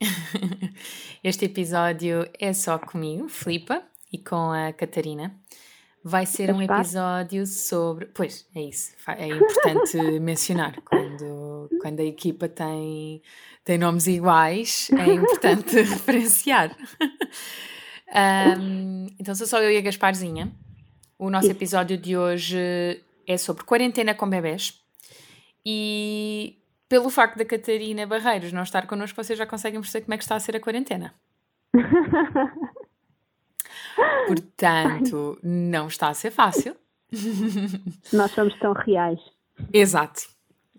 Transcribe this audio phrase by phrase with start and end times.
[1.24, 5.34] Este episódio é só comigo, Flipa, e com a Catarina.
[6.04, 8.06] Vai ser um episódio sobre.
[8.06, 8.92] Pois, é isso.
[9.08, 10.80] É importante mencionar.
[10.82, 13.20] Quando, quando a equipa tem,
[13.64, 16.76] tem nomes iguais, é importante referenciar.
[18.14, 20.52] Um, então sou só eu e a Gasparzinha.
[21.18, 24.80] O nosso episódio de hoje é sobre quarentena com bebés.
[25.64, 26.56] E
[26.88, 30.24] pelo facto da Catarina Barreiros não estar connosco, vocês já conseguem perceber como é que
[30.24, 31.14] está a ser a quarentena.
[34.26, 36.76] Portanto, não está a ser fácil.
[38.12, 39.20] Nós somos tão reais.
[39.72, 40.22] Exato.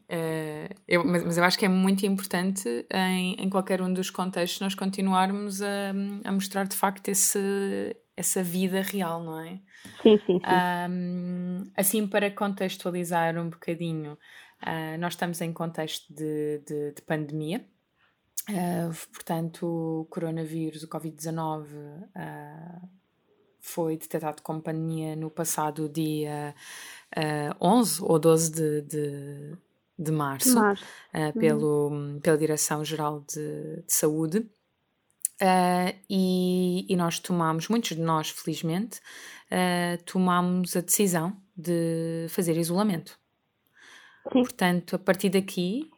[0.10, 4.10] Uh, eu, mas, mas, eu acho que é muito importante em, em qualquer um dos
[4.10, 5.92] contextos nós continuarmos a,
[6.24, 9.60] a mostrar de facto esse, essa vida real, não é?
[10.02, 10.42] Sim, sim, sim.
[10.90, 14.18] Um, assim, para contextualizar um bocadinho,
[14.64, 17.66] uh, nós estamos em contexto de, de, de pandemia,
[18.50, 22.90] uh, portanto, o coronavírus, o Covid-19, uh,
[23.60, 26.56] foi detectado como pandemia no passado dia
[27.60, 29.58] 11 ou 12 de, de,
[30.00, 30.86] de março, março.
[31.38, 32.20] pelo, uhum.
[32.22, 34.50] pela Direção-Geral de, de Saúde.
[35.42, 39.00] Uh, e, e, nós tomamos, muitos de nós, felizmente,
[39.52, 43.20] uh, tomamos a decisão de fazer isolamento.
[44.32, 44.44] Sim.
[44.44, 45.90] Portanto, a partir daqui,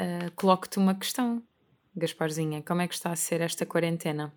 [0.00, 1.42] uh, coloco-te uma questão,
[1.96, 4.32] Gasparzinha: como é que está a ser esta quarentena?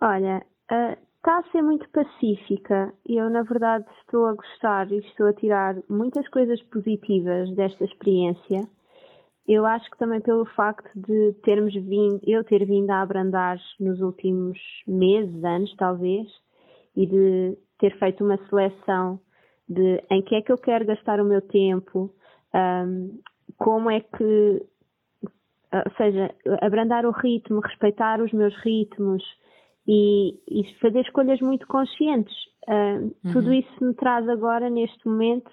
[0.00, 2.92] Olha, está a ser muito pacífica.
[3.06, 8.68] Eu, na verdade, estou a gostar e estou a tirar muitas coisas positivas desta experiência
[9.48, 13.98] eu acho que também pelo facto de termos vindo, eu ter vindo a abrandar nos
[13.98, 16.28] últimos meses, anos talvez,
[16.94, 19.18] e de ter feito uma seleção
[19.68, 22.10] de em que é que eu quero gastar o meu tempo,
[22.54, 23.18] um,
[23.56, 24.62] como é que,
[25.72, 29.22] ou seja, abrandar o ritmo, respeitar os meus ritmos
[29.86, 32.34] e, e fazer escolhas muito conscientes.
[32.68, 33.32] Um, uhum.
[33.32, 35.50] Tudo isso me traz agora, neste momento,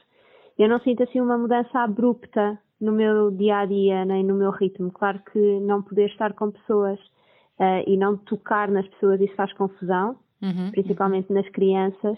[0.58, 4.52] eu não sinto assim uma mudança abrupta no meu dia a dia nem no meu
[4.52, 4.92] ritmo.
[4.92, 7.00] Claro que não poder estar com pessoas
[7.60, 11.36] uh, e não tocar nas pessoas, isso faz confusão, uhum, principalmente uhum.
[11.36, 12.18] nas crianças.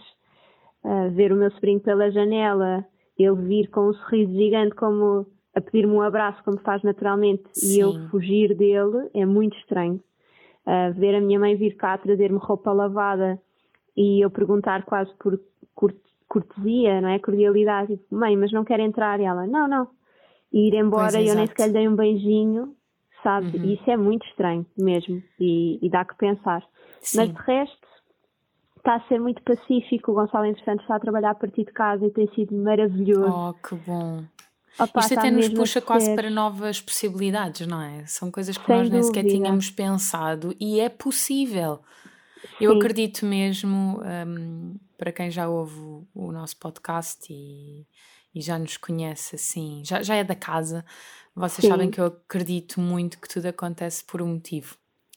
[0.87, 2.85] Uh, ver o meu sobrinho pela janela,
[3.17, 7.75] ele vir com um sorriso gigante como a pedir-me um abraço como faz naturalmente Sim.
[7.75, 10.01] e eu fugir dele é muito estranho.
[10.65, 13.37] Uh, ver a minha mãe vir cá trazer-me roupa lavada
[13.97, 15.37] e eu perguntar quase por
[16.27, 17.19] cortesia, não é?
[17.19, 19.19] Cordialidade, mãe, mas não quer entrar.
[19.19, 19.87] E ela, não, não,
[20.51, 22.75] e ir embora e eu nem sequer lhe dei um beijinho,
[23.23, 23.57] sabe?
[23.57, 23.73] Uhum.
[23.73, 26.63] Isso é muito estranho mesmo e, e dá que pensar.
[27.01, 27.17] Sim.
[27.17, 27.86] Mas de resto,
[28.87, 30.11] está a ser muito pacífico.
[30.11, 33.27] O Gonçalo, entretanto, está a trabalhar a partir de casa e tem sido maravilhoso.
[33.29, 34.23] Oh, que bom!
[34.79, 38.05] Opa, Isto até nos puxa quase para novas possibilidades, não é?
[38.05, 41.81] São coisas que Sem nós nem sequer tínhamos pensado e é possível.
[42.41, 42.65] Sim.
[42.65, 47.87] Eu acredito mesmo, um, para quem já ouve o nosso podcast e,
[48.35, 50.85] e já nos conhece assim, já, já é da casa,
[51.35, 51.69] vocês sim.
[51.69, 54.75] sabem que eu acredito muito que tudo acontece por um motivo.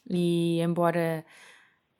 [0.08, 1.22] E embora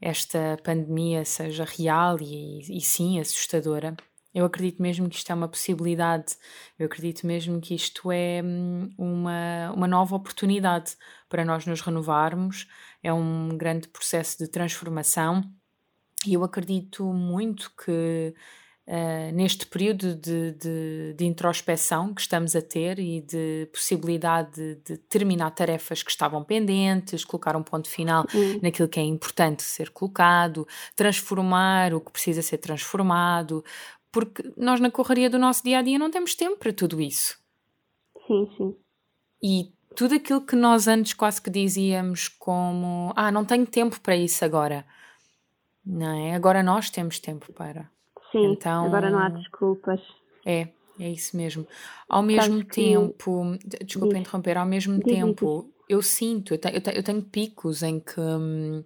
[0.00, 3.96] esta pandemia seja real e, e sim assustadora,
[4.32, 6.36] eu acredito mesmo que isto é uma possibilidade,
[6.78, 10.96] eu acredito mesmo que isto é hum, uma, uma nova oportunidade
[11.28, 12.68] para nós nos renovarmos,
[13.02, 15.42] é um grande processo de transformação.
[16.26, 18.34] E eu acredito muito que
[18.90, 24.74] uh, neste período de, de, de, introspeção que estamos a ter e de possibilidade de,
[24.76, 28.58] de, terminar tarefas que estavam pendentes, colocar um ponto final uhum.
[28.60, 30.66] naquilo que é importante ser colocado,
[30.96, 33.64] transformar o que precisa ser transformado,
[34.10, 37.38] porque nós na correria do nosso dia a dia não temos tempo para tudo isso.
[38.26, 38.76] Sim, sim.
[39.42, 44.16] E tudo aquilo que nós antes quase que dizíamos como ah, não tenho tempo para
[44.16, 44.84] isso agora
[45.84, 46.34] não é?
[46.34, 47.90] Agora nós temos tempo para.
[48.30, 50.00] Sim, então, agora não há desculpas.
[50.44, 50.68] É,
[50.98, 51.66] é isso mesmo.
[52.08, 53.84] Ao mesmo tempo, que...
[53.84, 54.20] desculpa diz.
[54.20, 58.84] interromper, ao mesmo diz, tempo, eu sinto, eu tenho, eu tenho, picos em que hum,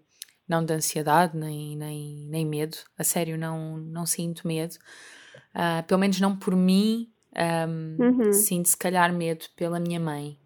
[0.48, 4.74] não de ansiedade nem, nem, nem medo, a sério, não, não sinto medo,
[5.54, 7.10] uh, pelo menos não por mim,
[7.68, 8.32] um, uhum.
[8.32, 10.38] sinto se calhar medo pela minha mãe.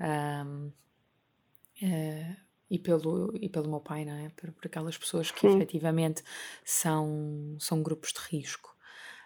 [0.00, 0.72] Um, uh,
[1.82, 2.36] eh,
[2.70, 4.28] e pelo, e pelo meu pai, não é?
[4.30, 5.54] Por, por aquelas pessoas que Sim.
[5.54, 6.22] efetivamente
[6.64, 8.74] são, são grupos de risco.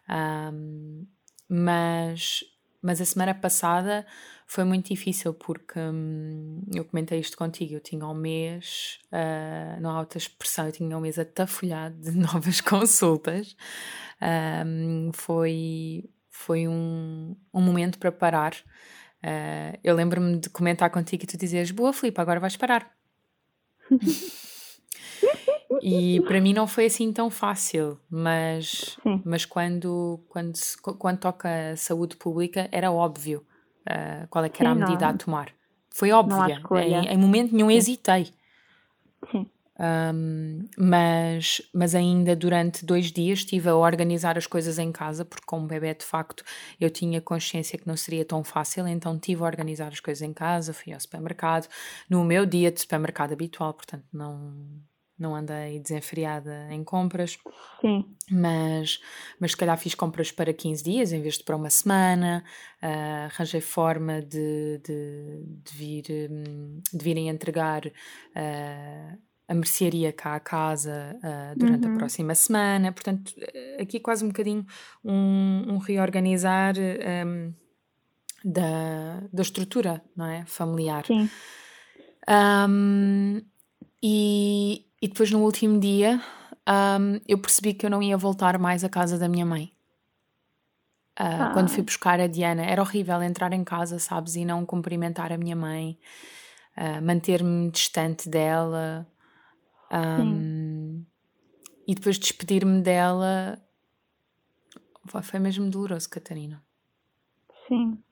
[0.08, 1.06] Um,
[1.48, 2.44] mas,
[2.82, 4.06] mas a semana passada
[4.46, 7.75] foi muito difícil porque hum, eu comentei isto contigo.
[7.75, 12.12] Eu tinha um mês, uh, não há outra expressão, eu tinha um mês atafolhado de
[12.19, 13.56] novas consultas.
[14.66, 18.54] Um, foi foi um, um momento para parar.
[19.22, 23.00] Uh, eu lembro-me de comentar contigo e tu dizeres: Boa, Filipe, agora vais parar.
[25.82, 30.52] e para mim não foi assim tão fácil, mas, mas quando, quando,
[30.98, 33.44] quando toca a saúde pública era óbvio
[33.88, 35.14] uh, qual é que era Sim, a medida não.
[35.14, 35.48] a tomar.
[35.90, 37.76] Foi óbvia, em, em, momento nenhum Sim.
[37.76, 38.32] hesitei.
[39.31, 39.50] Sim.
[39.81, 45.47] Um, mas, mas ainda durante dois dias estive a organizar as coisas em casa, porque
[45.47, 46.44] com o bebê de facto
[46.79, 50.35] eu tinha consciência que não seria tão fácil, então tive a organizar as coisas em
[50.35, 51.67] casa, fui ao supermercado,
[52.11, 54.55] no meu dia de supermercado habitual, portanto não,
[55.19, 57.38] não andei desenfreada em compras.
[57.81, 58.05] Sim.
[58.31, 59.00] Mas,
[59.38, 62.44] mas se calhar fiz compras para 15 dias em vez de para uma semana,
[62.83, 67.87] uh, arranjei forma de, de, de, vir, hum, de virem entregar.
[67.87, 71.94] Uh, a mercearia cá à casa uh, durante uhum.
[71.94, 72.93] a próxima semana.
[72.93, 73.35] Portanto,
[73.81, 74.64] aqui quase um bocadinho
[75.05, 77.52] um, um reorganizar um,
[78.44, 80.44] da, da estrutura não é?
[80.47, 81.05] familiar.
[81.05, 81.29] Sim.
[82.29, 83.43] Um,
[84.00, 86.23] e, e depois no último dia
[87.26, 89.73] eu percebi que eu não ia voltar mais à casa da minha mãe.
[91.19, 91.50] Uh, ah.
[91.52, 95.37] Quando fui buscar a Diana, era horrível entrar em casa, sabes, e não cumprimentar a
[95.37, 95.99] minha mãe,
[96.76, 99.05] uh, manter-me distante dela.
[99.92, 101.04] Um,
[101.87, 103.60] e depois despedir-me dela
[105.22, 106.62] foi mesmo doloroso, Catarina.
[107.66, 108.02] Sim.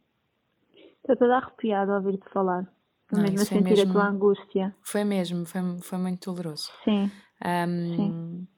[0.74, 2.68] Estou toda arrepiada a ouvir-te falar.
[3.04, 4.76] Estou mesmo a sentir mesmo, a tua angústia.
[4.82, 6.70] Foi mesmo, foi, foi muito doloroso.
[6.84, 7.10] Sim.
[7.44, 8.48] Um, Sim.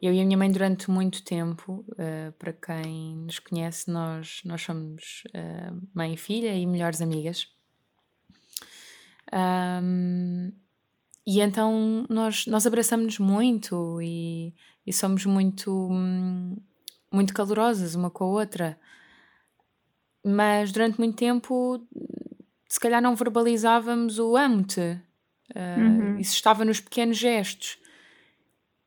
[0.00, 4.60] Eu e a minha mãe, durante muito tempo, uh, para quem nos conhece, nós, nós
[4.60, 7.48] somos uh, mãe e filha e melhores amigas.
[9.32, 10.52] Um,
[11.26, 14.54] e então nós, nós abraçamos-nos muito e,
[14.86, 15.90] e somos muito,
[17.12, 18.78] muito calorosas uma com a outra.
[20.24, 21.84] Mas durante muito tempo,
[22.68, 25.00] se calhar não verbalizávamos o amo-te.
[25.54, 26.18] Uh, uhum.
[26.18, 27.78] Isso estava nos pequenos gestos.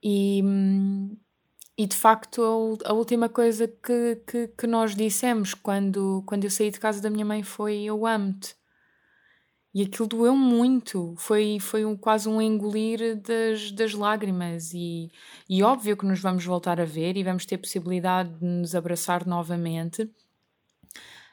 [0.03, 0.41] E,
[1.77, 6.49] e de facto, a, a última coisa que, que, que, nós dissemos quando, quando eu
[6.49, 8.58] saí de casa da minha mãe foi: Eu amo-te.
[9.73, 14.73] E aquilo doeu muito, foi, foi um, quase um engolir das, das lágrimas.
[14.73, 15.11] E,
[15.47, 19.27] e óbvio que nos vamos voltar a ver e vamos ter possibilidade de nos abraçar
[19.27, 20.09] novamente.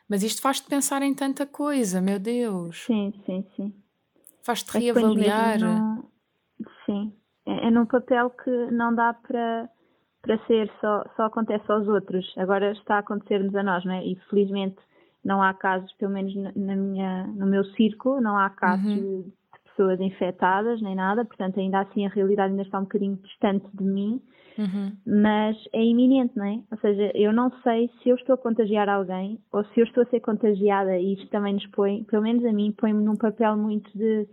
[0.09, 2.85] Mas isto faz-te pensar em tanta coisa, meu Deus.
[2.85, 3.75] Sim, sim, sim.
[4.43, 5.59] Faz-te é reavaliar.
[5.59, 6.05] Não...
[6.85, 7.13] Sim.
[7.47, 9.71] É, é num papel que não dá para
[10.27, 12.27] para ser só, só acontece aos outros.
[12.37, 14.05] Agora está a acontecer-nos a nós, não é?
[14.05, 14.77] E felizmente
[15.27, 19.23] não há casos, pelo menos na minha, no meu círculo, não há casos uhum.
[19.23, 19.33] de
[19.65, 23.85] pessoas infectadas nem nada, portanto ainda assim a realidade ainda está um bocadinho distante de
[23.85, 24.23] mim,
[24.57, 24.93] uhum.
[25.05, 26.61] mas é iminente, não é?
[26.71, 30.05] Ou seja, eu não sei se eu estou a contagiar alguém ou se eu estou
[30.05, 33.57] a ser contagiada e isto também nos põe, pelo menos a mim, põe-me num papel
[33.57, 34.29] muito de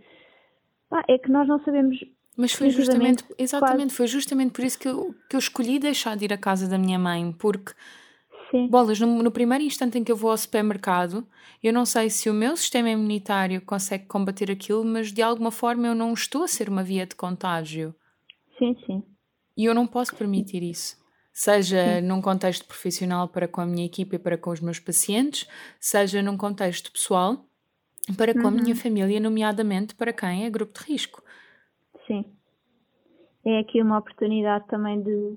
[0.92, 1.98] ah, é que nós não sabemos
[2.36, 3.96] mas foi justamente, exatamente, quase...
[3.96, 6.76] foi justamente por isso que eu, que eu escolhi deixar de ir à casa da
[6.76, 7.72] minha mãe, porque
[8.54, 8.68] Sim.
[8.68, 11.26] Bolas, no, no, primeiro instante em que eu vou ao supermercado,
[11.60, 15.88] eu não sei se o meu sistema imunitário consegue combater aquilo, mas de alguma forma
[15.88, 17.92] eu não estou a ser uma via de contágio.
[18.56, 19.02] Sim, sim.
[19.56, 20.96] E eu não posso permitir isso.
[21.32, 22.06] Seja sim.
[22.06, 25.48] num contexto profissional para com a minha equipe e para com os meus pacientes,
[25.80, 27.44] seja num contexto pessoal
[28.16, 28.46] para com uhum.
[28.46, 31.24] a minha família, nomeadamente para quem é grupo de risco.
[32.06, 32.24] Sim.
[33.44, 35.36] É aqui uma oportunidade também de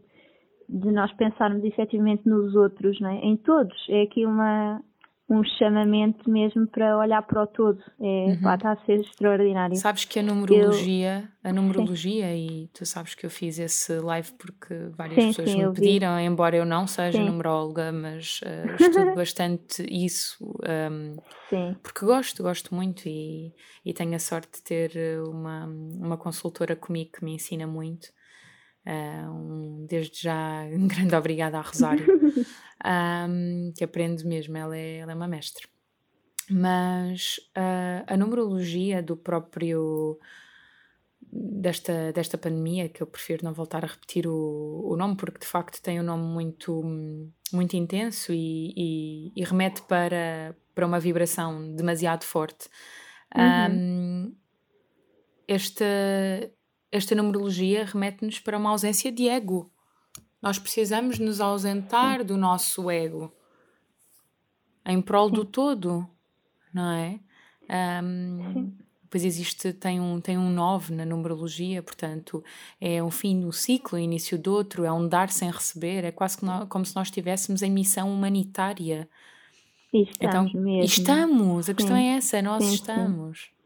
[0.69, 3.13] de nós pensarmos efetivamente nos outros, é?
[3.25, 3.75] em todos.
[3.89, 4.81] É aqui uma,
[5.29, 7.79] um chamamento mesmo para olhar para o todo.
[7.99, 8.41] É, uhum.
[8.41, 9.75] pá, está a ser extraordinário.
[9.75, 11.49] Sabes que a numerologia, eu...
[11.49, 12.63] a numerologia, sim.
[12.63, 16.19] e tu sabes que eu fiz esse live porque várias sim, pessoas sim, me pediram,
[16.19, 20.37] embora eu não seja numeróloga, mas uh, estudo bastante isso.
[20.91, 21.17] Um,
[21.83, 23.53] porque gosto, gosto muito e,
[23.85, 28.07] e tenho a sorte de ter uma, uma consultora comigo que me ensina muito.
[28.87, 32.05] Uh, um, desde já, um grande obrigada à Rosário,
[33.29, 35.67] um, que aprende mesmo, ela é, ela é uma mestre.
[36.49, 40.17] Mas uh, a numerologia do próprio
[41.29, 45.45] desta, desta pandemia, que eu prefiro não voltar a repetir o, o nome, porque de
[45.45, 46.81] facto tem um nome muito,
[47.51, 52.69] muito intenso e, e, e remete para, para uma vibração demasiado forte.
[53.35, 53.73] Uhum.
[53.73, 54.35] Um,
[55.47, 55.85] esta,
[56.91, 59.71] esta numerologia remete-nos para uma ausência de ego.
[60.41, 63.33] Nós precisamos nos ausentar do nosso ego
[64.87, 66.07] em prol do todo,
[66.73, 67.19] não é?
[68.01, 72.43] Um, depois existe, tem um, tem um 9 na numerologia, portanto,
[72.79, 76.43] é um fim do ciclo, início do outro, é um dar sem receber, é quase
[76.43, 79.09] nós, como se nós estivéssemos em missão humanitária.
[79.93, 80.83] Estamos então, mesmo.
[80.83, 82.03] Estamos, a questão sim.
[82.03, 83.39] é essa, nós sim, estamos.
[83.39, 83.56] Sim.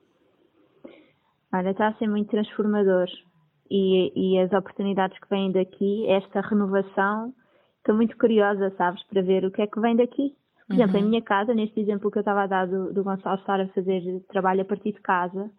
[1.53, 3.07] Olha, está a ser muito transformador
[3.69, 7.33] e, e as oportunidades que vêm daqui, esta renovação,
[7.77, 10.35] estou muito curiosa, sabes, para ver o que é que vem daqui.
[10.67, 11.05] Por exemplo, uhum.
[11.05, 13.67] em minha casa, neste exemplo que eu estava a dar do, do Gonçalo estar a
[13.69, 15.51] fazer trabalho a partir de casa,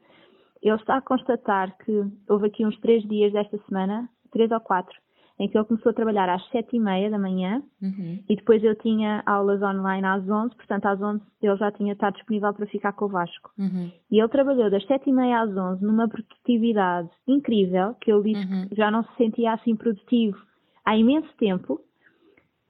[0.62, 4.96] ele está a constatar que houve aqui uns três dias desta semana, três ou quatro,
[5.38, 8.22] em que ele começou a trabalhar às sete e meia da manhã uhum.
[8.28, 12.14] e depois eu tinha aulas online às onze, portanto às onze ele já tinha estado
[12.14, 13.50] disponível para ficar com o Vasco.
[13.58, 13.90] Uhum.
[14.10, 18.52] E ele trabalhou das sete e meia às onze numa produtividade incrível, que ele disse
[18.52, 18.68] uhum.
[18.68, 20.38] que já não se sentia assim produtivo
[20.84, 21.80] há imenso tempo.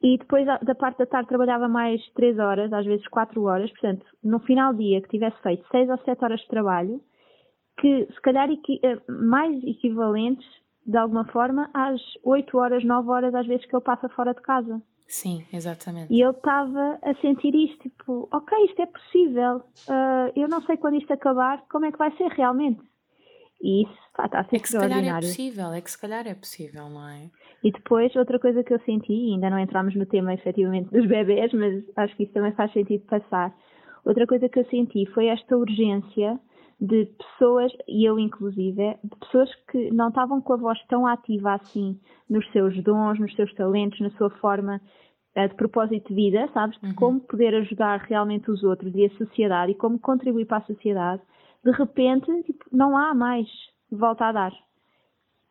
[0.05, 4.05] E depois da parte da tarde trabalhava mais três horas, às vezes quatro horas, portanto,
[4.25, 7.01] no final do dia que tivesse feito seis ou sete horas de trabalho,
[7.79, 10.47] que se calhar eh, mais equivalentes
[10.85, 14.41] de alguma forma, às 8 horas, 9 horas, às vezes que ele passa fora de
[14.41, 14.83] casa.
[15.07, 16.13] Sim, exatamente.
[16.13, 20.77] E ele estava a sentir isto, tipo, ok, isto é possível, uh, eu não sei
[20.77, 22.81] quando isto acabar, como é que vai ser realmente?
[23.61, 26.01] E isso pá, está a ser É que se calhar é possível, é que se
[26.01, 27.31] calhar é possível, não é?
[27.63, 31.07] E depois, outra coisa que eu senti, e ainda não entramos no tema efetivamente dos
[31.07, 33.55] bebés, mas acho que isso também faz sentido passar.
[34.05, 36.41] Outra coisa que eu senti foi esta urgência
[36.83, 41.55] de pessoas, e eu inclusive, de pessoas que não estavam com a voz tão ativa
[41.55, 41.97] assim
[42.29, 44.81] nos seus dons, nos seus talentos, na sua forma
[45.37, 46.77] uh, de propósito de vida, sabes?
[46.81, 46.95] De uhum.
[46.95, 51.23] como poder ajudar realmente os outros e a sociedade e como contribuir para a sociedade.
[51.65, 53.47] De repente, tipo, não há mais
[53.89, 54.53] volta a dar.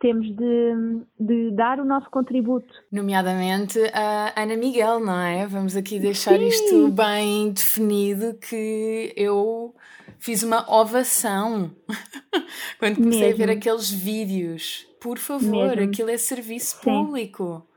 [0.01, 0.73] Temos de,
[1.17, 2.73] de, dar o nosso contributo.
[2.91, 5.47] Nomeadamente a Ana Miguel, não é?
[5.47, 6.47] Vamos aqui deixar Sim.
[6.47, 9.73] isto bem definido que eu
[10.21, 11.71] fiz uma ovação
[12.79, 13.43] quando comecei Mesmo.
[13.43, 14.87] a ver aqueles vídeos.
[15.01, 15.83] Por favor, Mesmo.
[15.83, 16.83] aquilo é serviço Sim.
[16.83, 17.67] público.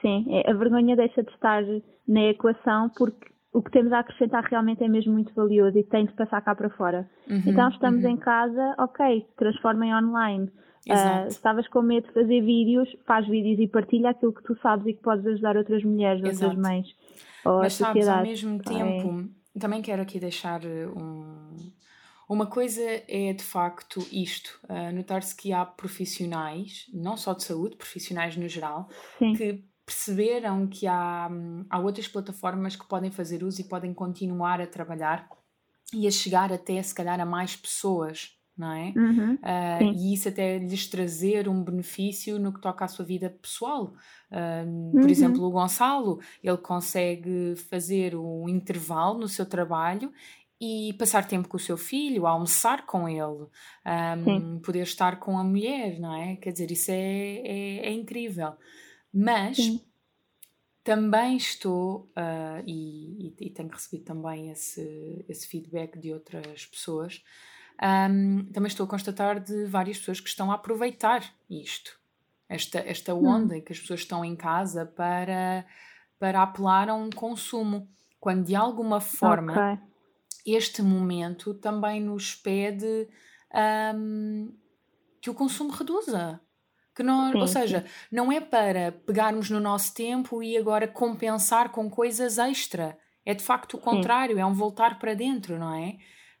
[0.00, 1.62] Sim, é, a vergonha deixa de estar
[2.06, 6.04] na equação porque o que temos a acrescentar realmente é mesmo muito valioso e tem
[6.04, 7.08] de passar cá para fora.
[7.30, 8.10] Uhum, então estamos uhum.
[8.10, 10.50] em casa, ok, transforma em online.
[10.86, 14.86] Uh, estavas com medo de fazer vídeos, faz vídeos e partilha aquilo que tu sabes
[14.86, 16.44] e que podes ajudar outras mulheres, Exato.
[16.44, 16.86] outras mães.
[17.46, 18.04] Ou Mas a sociedade.
[18.04, 19.60] sabes, ao mesmo tempo, é.
[19.60, 21.72] também quero aqui deixar um,
[22.28, 27.76] uma coisa é de facto isto, uh, notar-se que há profissionais, não só de saúde,
[27.76, 28.88] profissionais no geral,
[29.18, 29.34] Sim.
[29.34, 31.28] que perceberam que há,
[31.68, 35.28] há outras plataformas que podem fazer uso e podem continuar a trabalhar
[35.92, 38.92] e a chegar até, se calhar, a mais pessoas, não é?
[38.96, 43.28] Uhum, uh, e isso até lhes trazer um benefício no que toca à sua vida
[43.28, 43.92] pessoal.
[44.30, 45.08] Uh, por uhum.
[45.08, 50.12] exemplo, o Gonçalo, ele consegue fazer um intervalo no seu trabalho
[50.60, 53.46] e passar tempo com o seu filho, almoçar com ele,
[54.26, 56.36] um, poder estar com a mulher, não é?
[56.36, 58.54] Quer dizer, isso é, é, é incrível.
[59.12, 59.80] Mas Sim.
[60.82, 67.22] também estou, uh, e, e, tenho recebido também esse, esse feedback de outras pessoas,
[68.10, 71.98] um, também estou a constatar de várias pessoas que estão a aproveitar isto,
[72.48, 73.26] esta, esta hum.
[73.26, 73.60] onda hum.
[73.60, 75.66] que as pessoas estão em casa para,
[76.18, 77.88] para apelar a um consumo,
[78.20, 79.52] quando de alguma forma.
[79.52, 79.93] Okay
[80.44, 83.08] este momento também nos pede
[83.94, 84.52] um,
[85.20, 86.40] que o consumo reduza.
[86.94, 87.86] Que nós, sim, ou seja, sim.
[88.12, 92.96] não é para pegarmos no nosso tempo e agora compensar com coisas extra.
[93.26, 94.40] É de facto o contrário, sim.
[94.40, 95.96] é um voltar para dentro, não é?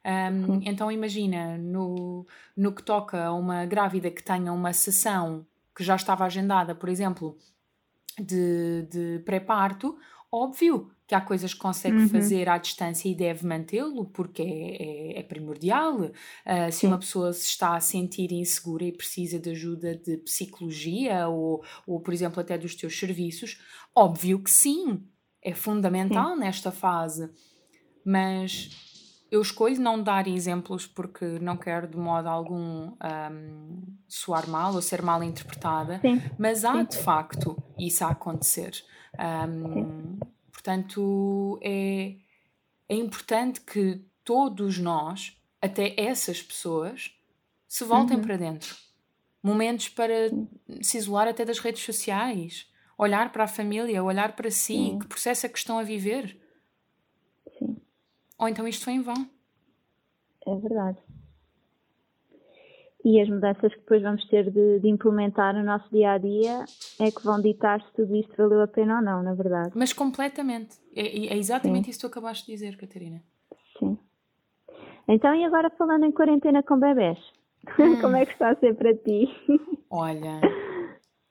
[0.06, 5.82] Um, então imagina, no, no que toca a uma grávida que tenha uma sessão que
[5.82, 7.36] já estava agendada, por exemplo,
[8.18, 9.98] de, de pré-parto,
[10.30, 12.08] óbvio que há coisas que consegue uhum.
[12.08, 16.00] fazer à distância e deve mantê-lo, porque é, é, é primordial.
[16.00, 21.28] Uh, se uma pessoa se está a sentir insegura e precisa de ajuda de psicologia
[21.28, 23.60] ou, ou por exemplo, até dos teus serviços,
[23.94, 25.02] óbvio que sim,
[25.42, 26.40] é fundamental sim.
[26.40, 27.30] nesta fase.
[28.04, 28.70] Mas
[29.30, 34.80] eu escolho não dar exemplos porque não quero de modo algum um, soar mal ou
[34.80, 36.22] ser mal interpretada, Sim.
[36.38, 36.84] mas há Sim.
[36.84, 38.72] de facto isso a acontecer.
[39.18, 40.18] Um,
[40.64, 42.16] portanto, é,
[42.88, 47.14] é importante que todos nós, até essas pessoas,
[47.68, 48.22] se voltem uhum.
[48.22, 48.74] para dentro.
[49.42, 50.30] Momentos para
[50.80, 52.66] se isolar até das redes sociais,
[52.96, 54.98] olhar para a família, olhar para si, Sim.
[54.98, 56.40] que processo é que estão a viver.
[57.58, 57.76] Sim.
[58.38, 59.28] Ou então isto foi em vão.
[60.46, 60.98] É verdade.
[63.04, 66.64] E as mudanças que depois vamos ter de, de, implementar no nosso dia a dia
[66.98, 69.72] é que vão ditar se tudo isto valeu a pena ou não, na verdade.
[69.74, 70.78] Mas completamente.
[70.96, 71.90] É, é exatamente Sim.
[71.90, 73.22] isso que tu acabaste de dizer, Catarina.
[73.78, 73.98] Sim.
[75.06, 77.18] Então, e agora falando em quarentena com bebés?
[77.78, 77.98] Hum.
[77.98, 79.26] Como é que está a ser para ti?
[79.88, 80.38] Olha,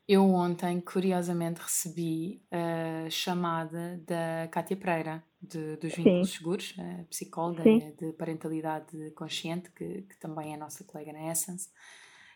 [0.08, 6.38] eu ontem, curiosamente, recebi a chamada da Cátia Pereira, de, dos Vínculos Sim.
[6.38, 7.94] Seguros, a psicóloga Sim.
[8.00, 11.70] de parentalidade consciente, que, que também é nossa colega na Essence.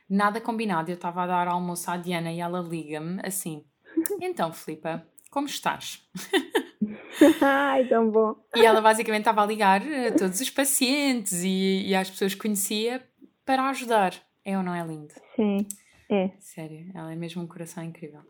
[0.10, 3.66] Nada combinado, eu estava a dar almoço à Diana e ela liga-me assim:
[4.22, 6.08] Então, Filipa, como estás?
[7.42, 8.36] Ai, tão bom.
[8.56, 12.42] E ela basicamente estava a ligar a todos os pacientes e, e às pessoas que
[12.42, 13.04] conhecia
[13.46, 14.14] para ajudar.
[14.46, 15.14] É ou não é lindo?
[15.36, 15.68] Sim.
[16.10, 16.32] É.
[16.40, 18.22] Sério, ela é mesmo um coração incrível.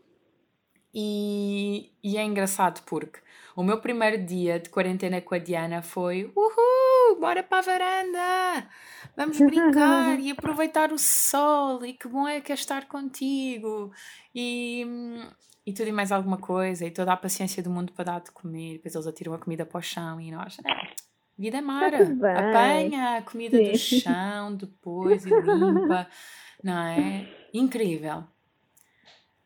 [0.94, 3.20] E, e é engraçado porque
[3.54, 8.68] o meu primeiro dia de quarentena com a Diana foi Uhul, bora para a varanda!
[9.16, 13.92] Vamos brincar e aproveitar o sol e que bom é que é estar contigo
[14.34, 14.86] e,
[15.66, 18.30] e tudo e mais alguma coisa e toda a paciência do mundo para dar de
[18.30, 18.74] comer.
[18.74, 20.94] Depois eles atiram a comida para o chão e nós, é,
[21.36, 23.72] vida é mara, apanha a comida Sim.
[23.72, 26.08] do chão depois e limpa,
[26.62, 27.28] não é?
[27.52, 28.24] Incrível.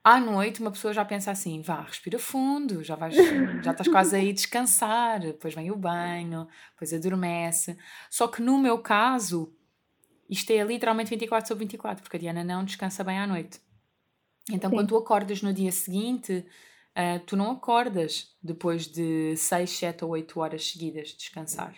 [0.04, 3.14] À noite, uma pessoa já pensa assim: vá, respira fundo, já, vais,
[3.62, 7.78] já estás quase aí descansar, depois vem o banho, depois adormece.
[8.10, 9.54] Só que no meu caso,
[10.28, 13.60] isto é literalmente 24 sobre 24, porque a Diana não descansa bem à noite.
[14.50, 14.76] Então, Sim.
[14.76, 16.44] quando tu acordas no dia seguinte,
[16.96, 21.76] uh, tu não acordas depois de 6, 7 ou 8 horas seguidas de descansar.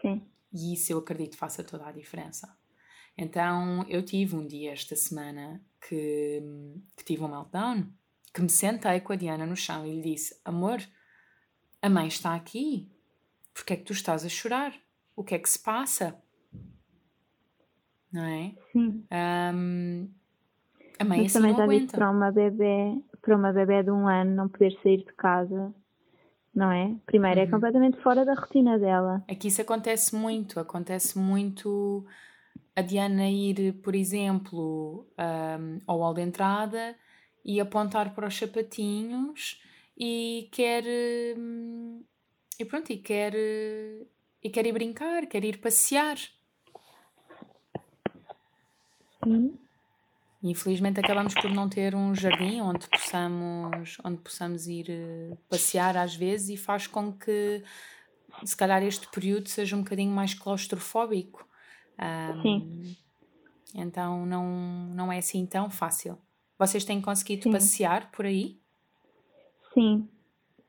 [0.00, 0.22] Sim.
[0.52, 2.56] E isso eu acredito faça toda a diferença.
[3.16, 6.42] Então eu tive um dia esta semana que,
[6.96, 7.86] que tive um meltdown,
[8.32, 10.80] que me sentei com a Diana no chão e lhe disse: Amor,
[11.80, 12.90] a mãe está aqui,
[13.52, 14.74] porque é que tu estás a chorar?
[15.14, 16.16] O que é que se passa?
[18.12, 18.54] Não é?
[18.72, 19.04] Sim.
[19.12, 20.08] Um,
[20.98, 21.96] a mãe Mas assim também não aguenta.
[21.96, 25.74] para uma bebê, para uma bebê de um ano não poder sair de casa,
[26.54, 26.94] não é?
[27.06, 27.48] Primeiro é uhum.
[27.48, 29.24] é completamente fora da rotina dela.
[29.28, 32.06] Aqui isso acontece muito, acontece muito
[32.76, 36.96] a Diana ir, por exemplo, um, ao hall de entrada
[37.44, 39.60] e apontar para os sapatinhos
[39.96, 40.84] e quer.
[41.36, 42.02] Um,
[42.58, 43.34] e pronto, e quer.
[43.34, 46.18] E quer ir brincar, quer ir passear.
[49.22, 49.58] Sim.
[50.42, 56.14] Infelizmente acabamos por não ter um jardim onde possamos, onde possamos ir eh, passear às
[56.14, 57.64] vezes e faz com que
[58.44, 61.48] se calhar este período seja um bocadinho mais claustrofóbico.
[61.98, 62.96] Um, Sim.
[63.74, 64.46] Então não,
[64.94, 66.18] não é assim tão fácil.
[66.58, 67.52] Vocês têm conseguido Sim.
[67.52, 68.58] passear por aí?
[69.72, 70.08] Sim,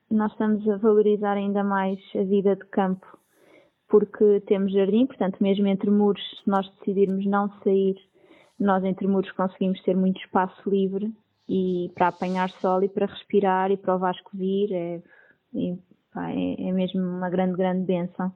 [0.09, 3.05] nós estamos a valorizar ainda mais a vida de campo
[3.87, 7.95] porque temos jardim, portanto, mesmo entre muros, se nós decidirmos não sair,
[8.59, 11.13] nós entre muros conseguimos ter muito espaço livre
[11.47, 15.01] e para apanhar sol e para respirar e para o Vasco vir é,
[15.55, 18.31] é, é mesmo uma grande, grande benção.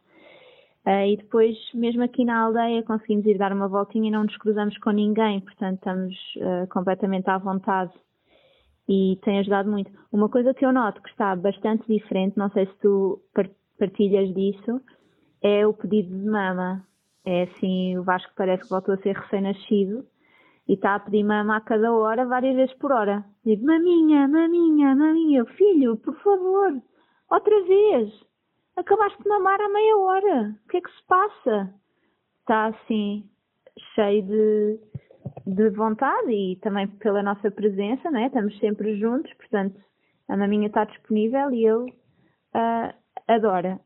[0.85, 4.37] Uh, e depois, mesmo aqui na aldeia, conseguimos ir dar uma voltinha e não nos
[4.37, 7.91] cruzamos com ninguém, portanto estamos uh, completamente à vontade
[8.87, 9.91] e tem ajudado muito.
[10.11, 13.21] Uma coisa que eu noto que está bastante diferente, não sei se tu
[13.77, 14.81] partilhas disso,
[15.43, 16.83] é o pedido de mama.
[17.23, 20.05] É assim, o Vasco parece que voltou a ser recém-nascido
[20.67, 23.23] e está a pedir mama a cada hora, várias vezes por hora.
[23.45, 26.81] Digo, maminha, maminha, maminha, filho, por favor,
[27.29, 28.28] outra vez
[28.75, 31.73] acabaste de mamar há meia hora, o que é que se passa?
[32.41, 33.29] Está assim,
[33.95, 34.79] cheio de,
[35.45, 38.27] de vontade e também pela nossa presença, né?
[38.27, 39.79] estamos sempre juntos, portanto
[40.27, 42.93] a maminha está disponível e ele uh,
[43.27, 43.79] adora.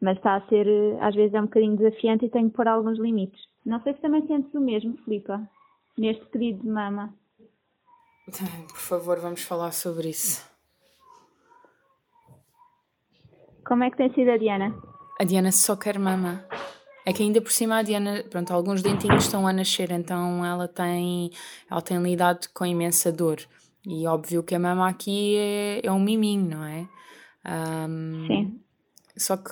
[0.00, 0.66] Mas está a ser,
[1.00, 3.40] às vezes é um bocadinho desafiante e tenho que pôr alguns limites.
[3.66, 5.42] Não sei se também sentes o mesmo, Filipa,
[5.96, 7.12] neste pedido de mama.
[8.68, 10.48] Por favor, vamos falar sobre isso.
[13.68, 14.74] Como é que tem sido a Diana?
[15.20, 16.42] A Diana só quer mama.
[17.04, 20.66] É que ainda por cima a Diana, pronto, alguns dentinhos estão a nascer, então ela
[20.66, 21.30] tem,
[21.70, 23.38] ela tem lidado com imensa dor.
[23.86, 26.88] E óbvio que a mama aqui é, é um miminho, não é?
[27.46, 28.60] Um, Sim.
[29.18, 29.50] Só que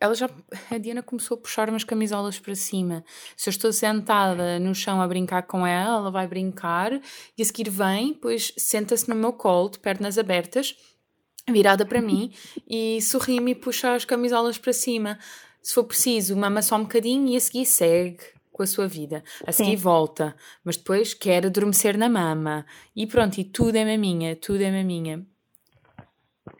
[0.00, 0.30] ela já,
[0.70, 3.04] a Diana começou a puxar umas camisolas para cima.
[3.36, 6.92] Se eu estou sentada no chão a brincar com ela, ela vai brincar
[7.36, 10.74] e a seguir vem, depois senta-se no meu colo, de pernas abertas,
[11.50, 12.32] virada para mim
[12.68, 15.18] e sorri-me e puxa as camisolas para cima.
[15.62, 18.20] Se for preciso, mama só um bocadinho e a seguir segue
[18.52, 19.22] com a sua vida.
[19.46, 19.82] A seguir Sim.
[19.82, 22.66] volta, mas depois quer adormecer na mama.
[22.94, 25.26] E pronto, e tudo é maminha, tudo é maminha.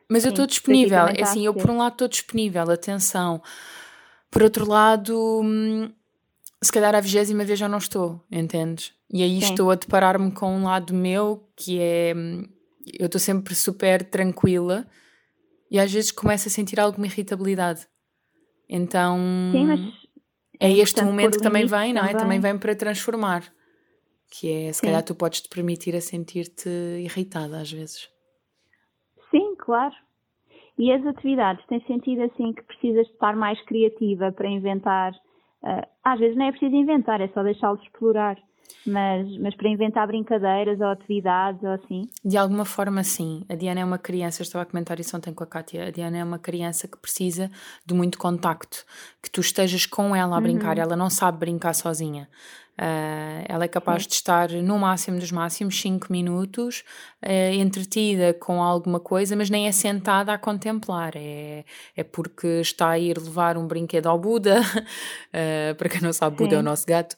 [0.09, 3.43] Mas Sim, eu estou disponível, é assim, eu por um lado estou disponível, atenção.
[4.31, 5.91] Por outro lado, hum,
[6.63, 8.93] se calhar a vigésima vez já não estou, entendes?
[9.13, 9.51] E aí Sim.
[9.51, 12.15] estou a deparar-me com um lado meu que é.
[12.99, 14.87] Eu estou sempre super tranquila
[15.71, 17.87] e às vezes começo a sentir alguma irritabilidade.
[18.69, 19.19] Então.
[19.53, 19.81] Sim, mas.
[20.59, 22.09] É este momento que também vem, não é?
[22.09, 22.19] Também.
[22.19, 23.43] também vem para transformar.
[24.31, 24.87] Que é, se Sim.
[24.87, 28.09] calhar tu podes te permitir a sentir-te irritada às vezes.
[29.31, 29.95] Sim, claro.
[30.79, 35.13] E as atividades, tens sentido assim que precisas de estar mais criativa para inventar?
[35.63, 38.37] Uh, às vezes não é preciso inventar, é só deixá-los explorar.
[38.87, 42.09] Mas, mas para inventar brincadeiras ou atividades ou assim?
[42.25, 43.45] De alguma forma, sim.
[43.49, 45.89] A Diana é uma criança, estava a comentar isso ontem com a Kátia.
[45.89, 47.51] A Diana é uma criança que precisa
[47.85, 48.85] de muito contacto,
[49.23, 50.77] que tu estejas com ela a brincar.
[50.77, 50.83] Uhum.
[50.83, 52.29] Ela não sabe brincar sozinha.
[52.81, 56.83] Uh, ela é capaz de estar no máximo dos máximos 5 minutos
[57.23, 61.13] uh, entretida com alguma coisa, mas nem é sentada a contemplar.
[61.15, 64.63] É, é porque está a ir levar um brinquedo ao Buda.
[64.63, 66.57] Uh, para quem não sabe, Buda Sim.
[66.57, 67.17] é o nosso gato.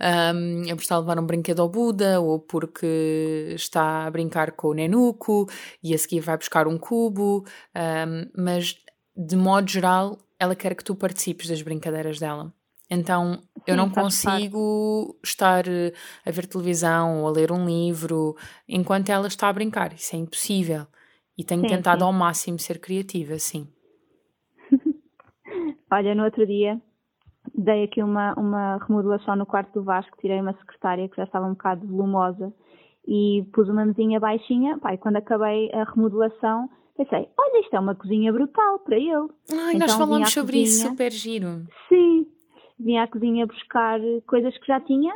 [0.00, 4.52] Um, é porque está a levar um brinquedo ao Buda ou porque está a brincar
[4.52, 5.46] com o Nenuco
[5.82, 7.44] e a seguir vai buscar um cubo.
[7.76, 8.76] Um, mas
[9.14, 12.50] de modo geral, ela quer que tu participes das brincadeiras dela.
[12.92, 15.94] Então eu não consigo estar eh,
[16.26, 18.36] a ver televisão ou a ler um livro
[18.68, 19.94] enquanto ela está a brincar.
[19.94, 20.86] Isso é impossível.
[21.38, 22.04] E tenho sim, tentado sim.
[22.04, 23.66] ao máximo ser criativa, sim.
[25.90, 26.78] Olha, no outro dia
[27.54, 31.46] dei aqui uma, uma remodelação no quarto do Vasco, tirei uma secretária que já estava
[31.46, 32.52] um bocado volumosa
[33.08, 34.78] e pus uma mesinha baixinha.
[34.78, 39.28] Pai, quando acabei a remodelação, pensei, olha, isto é uma cozinha brutal para ele.
[39.50, 41.66] Ai, então, nós falamos sobre cozinha, isso, super giro.
[41.88, 42.26] Sim,
[42.82, 45.14] vinha à cozinha buscar coisas que já tinha,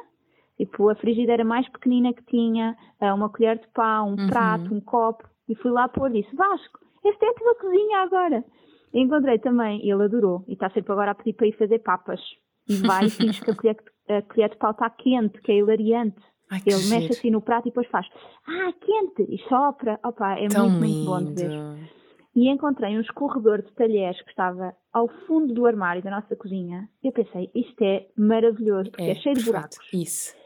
[0.57, 4.29] tipo a frigideira mais pequenina que tinha, eh, uma colher de pão, um uhum.
[4.29, 8.45] prato, um copo, e fui lá pôr disse, Vasco, esta é a tua cozinha agora.
[8.93, 12.21] E encontrei também, ele adorou, e está sempre agora a pedir para ir fazer papas.
[12.69, 13.77] E vai e finge que a colher,
[14.09, 16.17] a colher de pau está quente, que é hilariante.
[16.51, 16.95] Ai, ele giro.
[16.95, 18.07] mexe assim no prato e depois faz,
[18.47, 19.99] ah, quente, e sopra.
[20.05, 21.96] Opa, é Tão muito, muito bom de ver
[22.37, 26.87] e encontrei um escorredor de talheres que estava ao fundo do armário da nossa cozinha.
[27.03, 29.39] Eu pensei, isto é maravilhoso, porque é, é cheio perfeito.
[29.39, 29.93] de buracos.
[29.93, 30.37] Isso.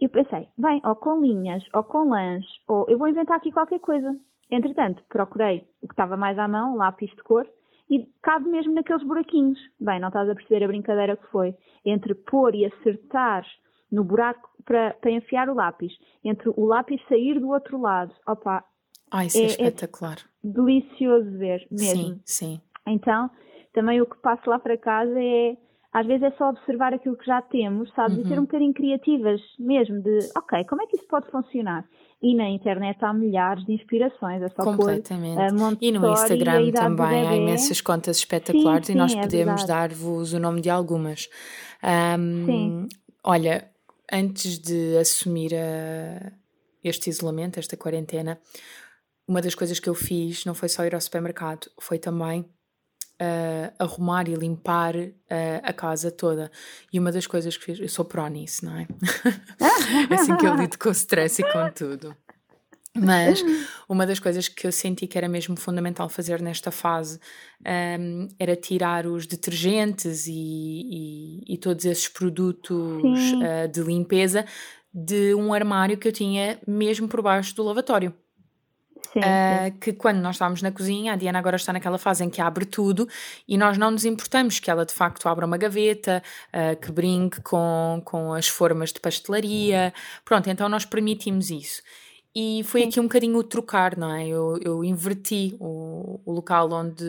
[0.00, 3.78] Eu pensei, bem, ou com linhas, ou com lãs, ou eu vou inventar aqui qualquer
[3.78, 4.18] coisa.
[4.50, 7.46] Entretanto, procurei o que estava mais à mão, lápis de cor,
[7.90, 9.58] e cabe mesmo naqueles buraquinhos.
[9.78, 11.54] Bem, não estás a perceber a brincadeira que foi.
[11.84, 13.44] Entre pôr e acertar
[13.92, 15.92] no buraco para, para enfiar o lápis,
[16.24, 18.14] entre o lápis sair do outro lado.
[18.26, 18.64] Opa,
[19.10, 20.16] ah, isso é, é, é espetacular.
[20.42, 22.02] Delicioso ver mesmo.
[22.02, 22.60] Sim, sim.
[22.86, 23.30] Então,
[23.72, 25.56] também o que passo lá para casa é
[25.92, 28.18] às vezes é só observar aquilo que já temos, sabes?
[28.18, 28.24] Uhum.
[28.24, 31.84] E ser um bocadinho criativas mesmo, de ok, como é que isso pode funcionar?
[32.22, 35.40] E na internet há milhares de inspirações, é só Completamente.
[35.80, 39.64] e no Instagram e também há imensas contas espetaculares sim, sim, e nós é podemos
[39.64, 41.28] dar-vos o nome de algumas.
[41.82, 42.86] Um, sim.
[43.24, 43.70] Olha,
[44.12, 46.32] antes de assumir a,
[46.84, 48.38] este isolamento, esta quarentena,
[49.28, 53.74] uma das coisas que eu fiz não foi só ir ao supermercado, foi também uh,
[53.78, 55.12] arrumar e limpar uh,
[55.62, 56.50] a casa toda.
[56.92, 58.86] E uma das coisas que fiz, eu sou pró nisso, não é?
[60.10, 62.16] é assim que eu lido com o stress e com tudo.
[62.94, 63.44] Mas
[63.88, 67.20] uma das coisas que eu senti que era mesmo fundamental fazer nesta fase
[68.00, 74.44] um, era tirar os detergentes e, e, e todos esses produtos uh, de limpeza
[74.92, 78.12] de um armário que eu tinha mesmo por baixo do lavatório.
[79.12, 82.30] Sim, uh, que quando nós estávamos na cozinha, a Diana agora está naquela fase em
[82.30, 83.08] que abre tudo
[83.46, 87.40] e nós não nos importamos que ela de facto abra uma gaveta, uh, que brinque
[87.40, 89.92] com, com as formas de pastelaria.
[90.24, 91.82] Pronto, então nós permitimos isso.
[92.34, 92.88] E foi Sim.
[92.88, 94.26] aqui um bocadinho o trocar, não é?
[94.28, 97.04] Eu, eu inverti o, o local onde,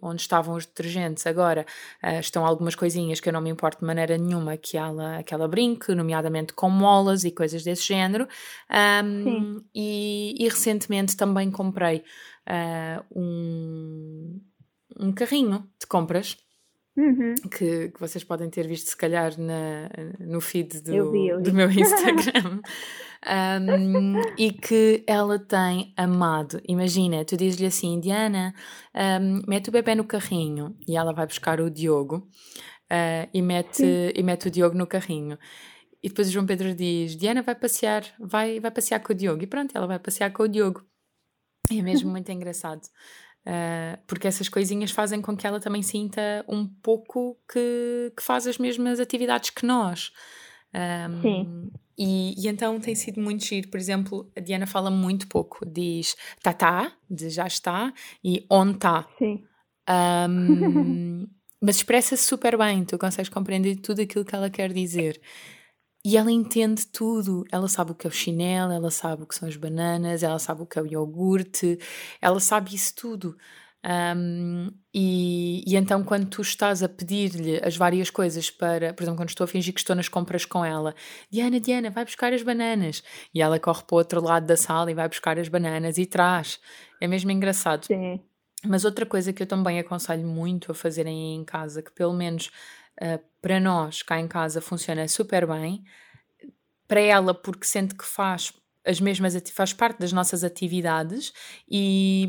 [0.00, 1.26] onde estavam os detergentes.
[1.26, 1.66] Agora
[2.02, 5.34] uh, estão algumas coisinhas que eu não me importo de maneira nenhuma que ela, que
[5.34, 8.26] ela brinque, nomeadamente com molas e coisas desse género.
[9.04, 12.02] Um, e, e, recentemente também comprei
[12.48, 14.40] uh, um,
[14.98, 16.38] um carrinho de compras.
[16.96, 17.34] Uhum.
[17.50, 21.38] Que, que, vocês podem ter visto, se calhar, na, no feed do, eu vi, eu
[21.38, 21.42] vi.
[21.42, 22.60] do meu Instagram.
[23.26, 26.60] Um, e que ela tem amado.
[26.68, 28.54] Imagina, tu dizes-lhe assim, Diana,
[28.94, 32.28] um, mete o bebê no carrinho e ela vai buscar o Diogo
[32.92, 35.38] uh, e, mete, e mete o Diogo no carrinho.
[36.02, 39.42] E depois o João Pedro diz: Diana vai passear, vai, vai passear com o Diogo.
[39.42, 40.84] E pronto, ela vai passear com o Diogo.
[41.70, 42.82] E é mesmo muito engraçado.
[43.46, 48.46] Uh, porque essas coisinhas fazem com que ela também sinta um pouco que, que faz
[48.46, 50.12] as mesmas atividades que nós.
[50.74, 51.72] Um, Sim.
[51.96, 53.68] E, e, então tem sido muito giro.
[53.68, 55.64] Por exemplo, a Diana fala muito pouco.
[55.66, 59.08] Diz tá, tá, de já está, e on tá.
[59.18, 59.44] Sim.
[59.88, 61.26] Um,
[61.60, 62.84] mas expressa-se super bem.
[62.84, 65.20] Tu consegues compreender tudo aquilo que ela quer dizer.
[66.04, 67.44] E ela entende tudo.
[67.50, 70.38] Ela sabe o que é o chinelo, ela sabe o que são as bananas, ela
[70.38, 71.78] sabe o que é o iogurte,
[72.20, 73.36] ela sabe isso tudo.
[73.84, 79.18] Um, e, e, então, quando tu estás a pedir-lhe as várias coisas para, por exemplo,
[79.18, 80.94] quando estou a fingir que estou nas compras com ela,
[81.30, 83.02] Diana, Diana, vai buscar as bananas.
[83.34, 86.06] E ela corre para o outro lado da sala e vai buscar as bananas e
[86.06, 86.58] traz.
[87.00, 87.84] É mesmo engraçado.
[87.84, 88.20] Sim.
[88.66, 92.50] Mas outra coisa que eu também aconselho muito a fazerem em casa, que pelo menos
[93.02, 95.84] uh, para nós cá em casa funciona super bem,
[96.88, 98.50] para ela, porque sente que faz
[98.84, 101.32] as mesmas faz parte das nossas atividades
[101.68, 102.28] e,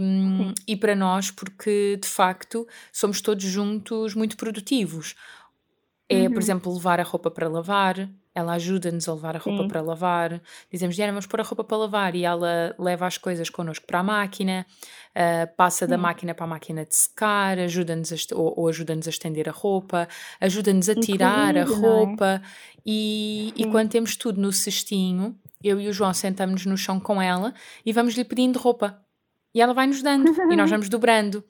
[0.68, 5.16] e para nós porque de facto somos todos juntos muito produtivos
[6.08, 6.34] é uhum.
[6.34, 9.68] por exemplo levar a roupa para lavar ela ajuda-nos a levar a roupa Sim.
[9.68, 10.42] para lavar
[10.72, 14.00] dizemos Diana vamos pôr a roupa para lavar e ela leva as coisas connosco para
[14.00, 14.66] a máquina
[15.12, 15.92] uh, passa Sim.
[15.92, 20.08] da máquina para a máquina de secar ajuda-nos ou, ou ajuda-nos a estender a roupa
[20.40, 21.64] ajuda-nos a tirar a é?
[21.64, 22.48] roupa é?
[22.86, 25.36] e, e quando temos tudo no cestinho
[25.68, 27.54] eu e o João sentamos no chão com ela
[27.86, 29.02] e vamos-lhe pedindo roupa.
[29.54, 31.44] E ela vai nos dando e nós vamos dobrando.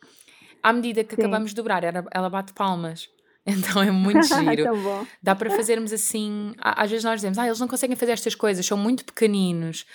[0.63, 1.21] À medida que Sim.
[1.21, 3.09] acabamos de dobrar, ela, bate palmas.
[3.47, 4.65] Então é muito giro.
[5.21, 6.55] Dá para fazermos assim.
[6.57, 9.85] Às vezes nós dizemos, ah, eles não conseguem fazer estas coisas, são muito pequeninos.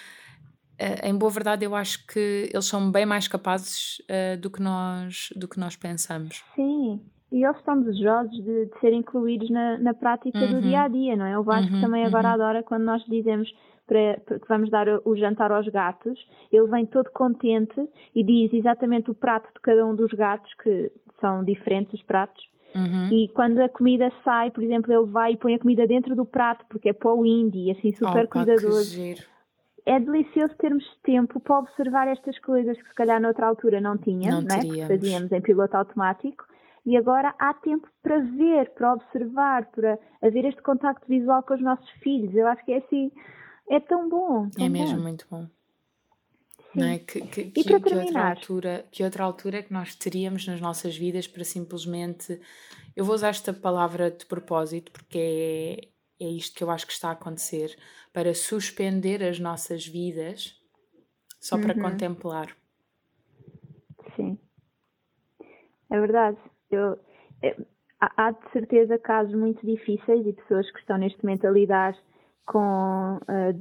[0.81, 4.63] Uh, em boa verdade, eu acho que eles são bem mais capazes uh, do, que
[4.63, 6.45] nós, do que nós pensamos.
[6.55, 7.01] Sim,
[7.33, 10.55] e eles estão desejosos de, de ser incluídos na, na prática uhum.
[10.55, 11.39] do dia a dia, não é?
[11.39, 12.35] O Vasco uhum, também agora uhum.
[12.35, 13.53] adora quando nós dizemos
[13.91, 16.17] para, para, que vamos dar o jantar aos gatos,
[16.53, 20.93] ele vem todo contente e diz exatamente o prato de cada um dos gatos, que
[21.21, 22.49] são diferentes os pratos.
[22.73, 23.09] Uhum.
[23.11, 26.25] E quando a comida sai, por exemplo, ele vai e põe a comida dentro do
[26.25, 28.97] prato, porque é para o indie, assim, super oh, cuidadoso.
[29.85, 34.45] É delicioso termos tempo para observar estas coisas que se calhar noutra altura não tínhamos,
[34.45, 34.63] não, né?
[34.65, 36.45] porque fazíamos em piloto automático.
[36.87, 41.61] E agora há tempo para ver, para observar, para haver este contacto visual com os
[41.61, 42.35] nossos filhos.
[42.35, 43.11] Eu acho que é assim,
[43.71, 44.51] é tão bom.
[44.51, 45.03] Tão é mesmo bom.
[45.03, 45.47] muito bom.
[46.75, 46.99] Não é?
[46.99, 50.97] Que, que, que, que, outra altura, que outra altura é que nós teríamos nas nossas
[50.97, 52.41] vidas para simplesmente.
[52.97, 55.89] Eu vou usar esta palavra de propósito porque
[56.21, 57.77] é, é isto que eu acho que está a acontecer
[58.13, 60.61] para suspender as nossas vidas
[61.41, 61.63] só uhum.
[61.63, 62.57] para contemplar.
[64.17, 64.37] Sim,
[65.91, 66.39] é verdade.
[66.71, 66.99] Eu,
[67.41, 67.67] eu,
[68.01, 71.97] há de certeza casos muito difíceis e pessoas que estão neste momento a lidar
[72.51, 73.53] com uh,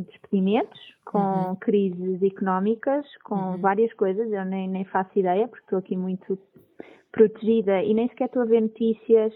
[0.00, 1.56] despedimentos, com uhum.
[1.56, 3.56] crises económicas, com uhum.
[3.56, 6.38] várias coisas, eu nem, nem faço ideia, porque estou aqui muito
[7.10, 9.34] protegida e nem sequer estou a ver notícias.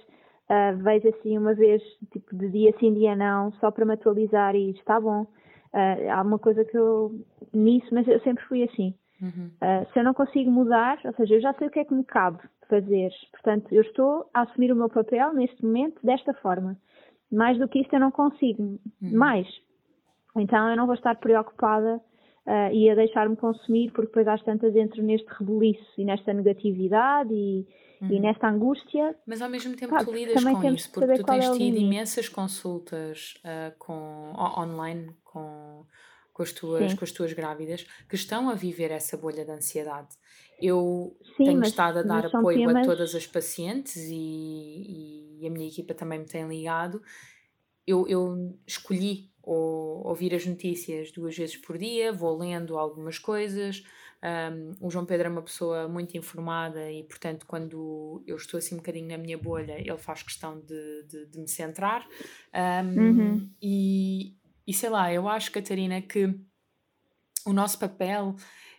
[0.49, 4.55] Uh, vejo assim uma vez, tipo, de dia sim, dia não, só para me atualizar
[4.55, 5.23] e está bom.
[5.23, 7.11] Uh, há uma coisa que eu.
[7.53, 8.95] nisso, mas eu sempre fui assim.
[9.21, 9.51] Uhum.
[9.61, 11.95] Uh, se eu não consigo mudar, ou seja, eu já sei o que é que
[11.95, 12.39] me cabe
[12.69, 13.11] fazer.
[13.33, 16.77] Portanto, eu estou a assumir o meu papel neste momento desta forma.
[17.33, 18.63] Mais do que isto eu não consigo.
[19.01, 19.17] Uhum.
[19.17, 19.47] Mais.
[20.37, 22.01] Então eu não vou estar preocupada
[22.47, 27.33] uh, e a deixar-me consumir, porque depois às tantas entro neste rebuliço e nesta negatividade
[27.33, 27.67] e,
[28.01, 28.11] uhum.
[28.11, 29.17] e nesta angústia.
[29.27, 33.35] Mas ao mesmo tempo tu lidas com isso, porque tu tens é tido imensas consultas
[33.45, 35.85] uh, com, online com,
[36.33, 40.17] com, as tuas, com as tuas grávidas que estão a viver essa bolha de ansiedade.
[40.61, 42.77] Eu Sim, tenho mas, estado a dar apoio temas...
[42.77, 47.03] a todas as pacientes e, e, a minha equipa também me tem ligado.
[47.87, 53.83] Eu, eu escolhi ou, ouvir as notícias duas vezes por dia, vou lendo algumas coisas.
[54.23, 58.77] Um, o João Pedro é uma pessoa muito informada e, portanto, quando eu estou assim
[58.77, 62.07] um bocadinho na minha bolha, ele faz questão de, de, de me centrar.
[62.55, 63.51] Um, uhum.
[63.61, 66.27] e, e sei lá, eu acho, Catarina, que
[67.45, 68.37] o nosso papel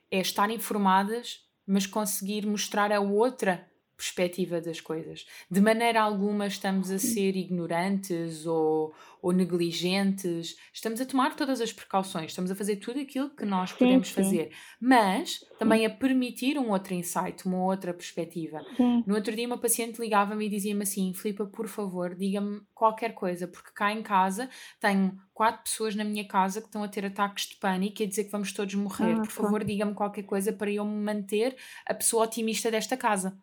[0.09, 3.69] é estar informadas mas conseguir mostrar a outra
[4.03, 5.25] perspectiva das coisas.
[5.49, 11.71] De maneira alguma estamos a ser ignorantes ou, ou negligentes, estamos a tomar todas as
[11.71, 14.13] precauções, estamos a fazer tudo aquilo que nós sim, podemos sim.
[14.13, 18.61] fazer, mas também a permitir um outro insight, uma outra perspectiva.
[18.75, 19.03] Sim.
[19.07, 23.47] No outro dia, uma paciente ligava-me e dizia-me assim: Filipa, por favor, diga-me qualquer coisa,
[23.47, 24.49] porque cá em casa
[24.81, 28.07] tenho quatro pessoas na minha casa que estão a ter ataques de pânico e a
[28.09, 29.13] dizer que vamos todos morrer.
[29.13, 33.37] Ah, por favor, diga-me qualquer coisa para eu me manter a pessoa otimista desta casa.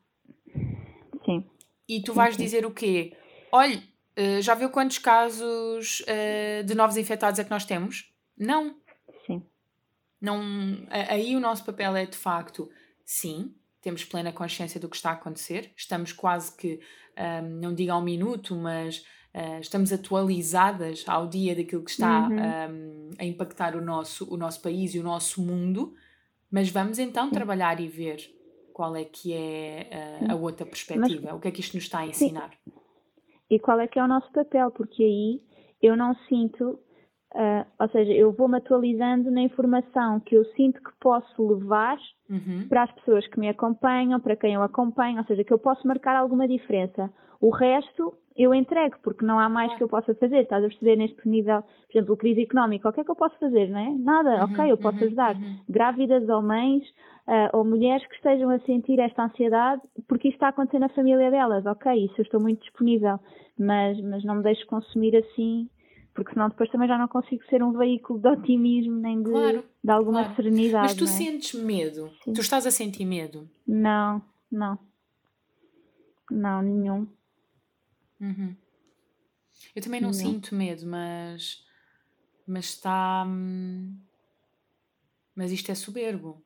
[1.30, 1.44] Sim.
[1.88, 3.16] E tu vais sim, dizer o quê?
[3.52, 3.82] Olha,
[4.16, 8.12] eh, já viu quantos casos uh, de novos infectados é que nós temos?
[8.36, 8.76] Não.
[9.26, 9.42] Sim.
[10.20, 10.40] Não,
[10.90, 12.70] aí o nosso papel é de facto,
[13.04, 16.80] sim, temos plena consciência do que está a acontecer, estamos quase que,
[17.16, 18.98] ehm, não digo ao minuto, mas
[19.34, 22.34] uh, estamos atualizadas ao dia daquilo que está uhum.
[22.34, 25.94] um, ehm, a impactar o nosso, o nosso país e o nosso mundo,
[26.50, 28.30] mas vamos então trabalhar e ver
[28.80, 29.88] qual é que é
[30.22, 32.50] uh, a outra perspectiva, mas, o que é que isto nos está a ensinar.
[32.64, 32.80] Sim
[33.50, 35.40] e qual é que é o nosso papel, porque aí
[35.82, 36.78] eu não sinto,
[37.34, 41.98] uh, ou seja, eu vou-me atualizando na informação que eu sinto que posso levar
[42.30, 42.68] uhum.
[42.68, 45.86] para as pessoas que me acompanham, para quem eu acompanho, ou seja, que eu posso
[45.86, 47.12] marcar alguma diferença.
[47.40, 50.42] O resto eu entrego, porque não há mais que eu possa fazer.
[50.42, 53.38] Estás a perceber neste nível, por exemplo, crise económica, o que é que eu posso
[53.38, 53.90] fazer, não é?
[53.90, 55.34] Nada, uhum, ok, eu posso uhum, ajudar.
[55.36, 55.58] Uhum.
[55.68, 56.82] Grávidas ou mães,
[57.26, 60.88] uh, ou mulheres que estejam a sentir esta ansiedade, porque isto está a acontecer na
[60.90, 63.18] família delas, ok, isso eu estou muito disponível,
[63.58, 65.68] mas, mas não me deixo consumir assim,
[66.14, 69.64] porque senão depois também já não consigo ser um veículo de otimismo nem de, claro,
[69.82, 70.36] de alguma claro.
[70.36, 70.82] serenidade.
[70.82, 71.06] Mas tu é?
[71.06, 72.10] sentes medo?
[72.24, 72.32] Sim.
[72.32, 73.48] Tu estás a sentir medo?
[73.66, 74.78] Não, não.
[76.30, 77.06] Não, nenhum.
[78.20, 78.54] Uhum.
[79.74, 81.64] Eu também não, não, sinto medo, mas.
[82.46, 83.24] Mas está.
[83.26, 83.96] Hum,
[85.34, 86.44] mas isto é soberbo.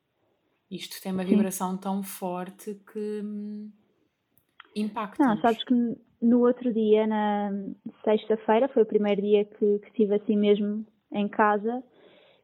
[0.70, 1.30] Isto tem uma Sim.
[1.30, 3.70] vibração tão forte que hum,
[4.74, 5.24] impacta.
[5.24, 5.74] Não, sabes que
[6.20, 7.50] no outro dia, na
[8.02, 11.82] sexta-feira, foi o primeiro dia que, que estive assim mesmo em casa.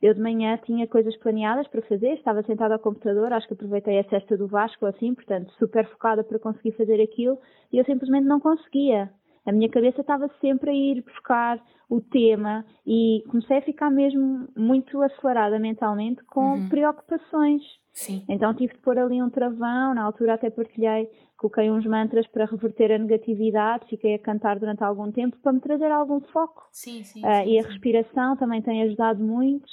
[0.00, 3.98] Eu de manhã tinha coisas planeadas para fazer, estava sentada ao computador, acho que aproveitei
[3.98, 7.38] a cesta do Vasco assim, portanto, super focada para conseguir fazer aquilo,
[7.70, 9.12] e eu simplesmente não conseguia.
[9.46, 14.48] A minha cabeça estava sempre a ir buscar o tema e comecei a ficar mesmo
[14.56, 16.68] muito acelerada mentalmente com uhum.
[16.68, 17.62] preocupações.
[17.92, 18.24] Sim.
[18.28, 22.44] Então tive de pôr ali um travão, na altura até partilhei, coloquei uns mantras para
[22.44, 26.68] reverter a negatividade, fiquei a cantar durante algum tempo para me trazer algum foco.
[26.70, 29.66] Sim, sim, uh, sim e a respiração também tem ajudado muito,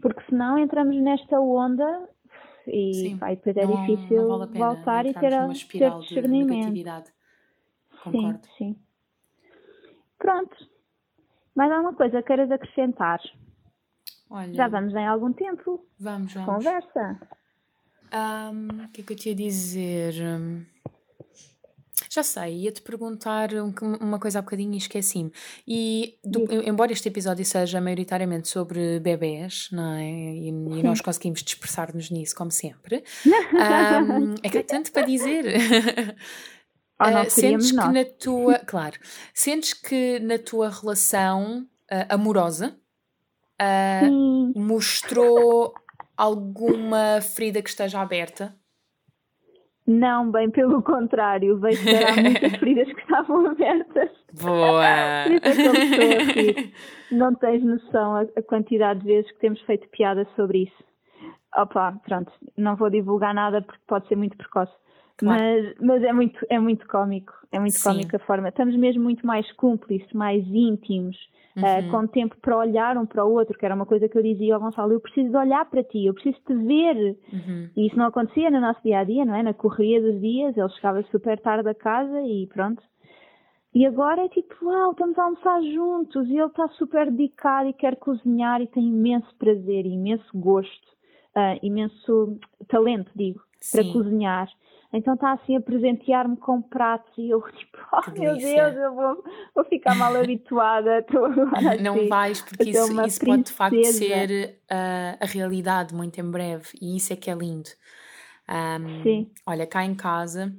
[0.00, 2.08] porque senão entramos nesta onda
[2.66, 3.14] e.
[3.16, 7.12] Vai, depois é não, difícil não vale voltar e ter, a, ter discernimento.
[8.12, 8.46] Concordo.
[8.58, 8.76] Sim, sim.
[10.18, 10.56] Pronto.
[11.54, 13.20] Mais alguma coisa queiras acrescentar?
[14.30, 15.86] Olha, Já vamos em algum tempo.
[15.98, 16.54] Vamos, vamos.
[16.64, 17.20] Conversa.
[18.12, 20.14] Um, o que é que eu te ia dizer?
[22.10, 23.50] Já sei, ia-te perguntar
[24.00, 25.30] uma coisa há bocadinho e esqueci-me.
[25.66, 30.10] E, do, embora este episódio seja maioritariamente sobre bebés, não é?
[30.10, 35.44] E, e nós conseguimos dispersar-nos nisso, como sempre, um, é que há tanto para dizer.
[37.00, 38.96] Uh, sentes que na tua, claro,
[39.34, 42.78] sentes que na tua relação uh, amorosa
[43.60, 45.74] uh, mostrou
[46.16, 48.56] alguma ferida que esteja aberta?
[49.86, 54.10] Não, bem pelo contrário, vejo que há muitas feridas que estavam abertas.
[54.42, 54.84] Boa!
[54.84, 55.28] é
[57.12, 60.84] Não tens noção a, a quantidade de vezes que temos feito piada sobre isso.
[61.56, 64.72] Opa, pronto, não vou divulgar nada porque pode ser muito precoce.
[65.18, 65.42] Claro.
[65.42, 67.88] Mas, mas é muito, é muito cómico, é muito Sim.
[67.88, 68.48] cómico a forma.
[68.48, 71.16] Estamos mesmo muito mais cúmplices, mais íntimos,
[71.56, 71.88] eh, uhum.
[71.88, 74.22] uh, com tempo para olhar um para o outro, que era uma coisa que eu
[74.22, 77.16] dizia ao Gonçalo, eu preciso de olhar para ti, eu preciso te ver.
[77.32, 77.70] Uhum.
[77.74, 79.42] E isso não acontecia no nosso dia a dia, não é?
[79.42, 82.82] Na correria dos dias, ele chegava super tarde a casa e pronto.
[83.74, 87.72] E agora é tipo, uau, estamos a almoçar juntos e ele está super dedicado e
[87.72, 90.88] quer cozinhar e tem imenso prazer, imenso gosto,
[91.36, 93.76] uh, imenso talento, digo, Sim.
[93.76, 94.48] para cozinhar.
[94.92, 99.24] Então está assim a presentear-me com pratos e eu tipo, oh meu Deus, eu vou,
[99.54, 101.04] vou ficar mal habituada.
[101.82, 106.68] Não vais, porque isso, isso pode de facto ser uh, a realidade muito em breve
[106.80, 107.70] e isso é que é lindo.
[108.48, 109.30] Um, Sim.
[109.44, 110.54] Olha, cá em casa,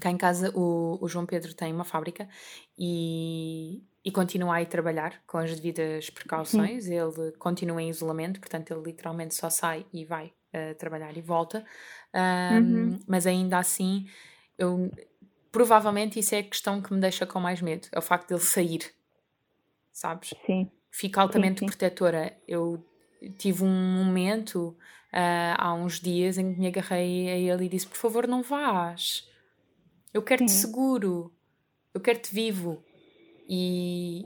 [0.00, 2.28] cá em casa o, o João Pedro tem uma fábrica
[2.78, 6.84] e, e continua a trabalhar com as devidas precauções.
[6.84, 6.94] Sim.
[6.94, 11.64] Ele continua em isolamento, portanto, ele literalmente só sai e vai uh, trabalhar e volta.
[12.14, 13.00] Um, uhum.
[13.06, 14.06] Mas ainda assim,
[14.56, 14.90] eu
[15.50, 18.40] provavelmente isso é a questão que me deixa com mais medo, é o facto dele
[18.40, 18.92] sair,
[19.92, 20.34] sabes?
[20.46, 20.70] Sim.
[20.90, 21.66] Fica altamente sim, sim.
[21.66, 22.36] protetora.
[22.46, 22.84] Eu
[23.38, 24.76] tive um momento
[25.12, 28.42] uh, há uns dias em que me agarrei a ele e disse: Por favor, não
[28.42, 29.28] vás.
[30.12, 31.32] Eu quero-te seguro,
[31.92, 32.84] eu quero-te vivo.
[33.46, 34.24] E,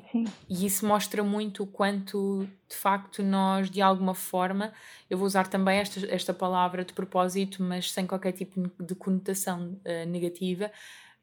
[0.48, 4.72] e isso mostra muito o quanto, de facto, nós, de alguma forma,
[5.10, 9.80] eu vou usar também esta, esta palavra de propósito, mas sem qualquer tipo de conotação
[9.84, 10.70] uh, negativa,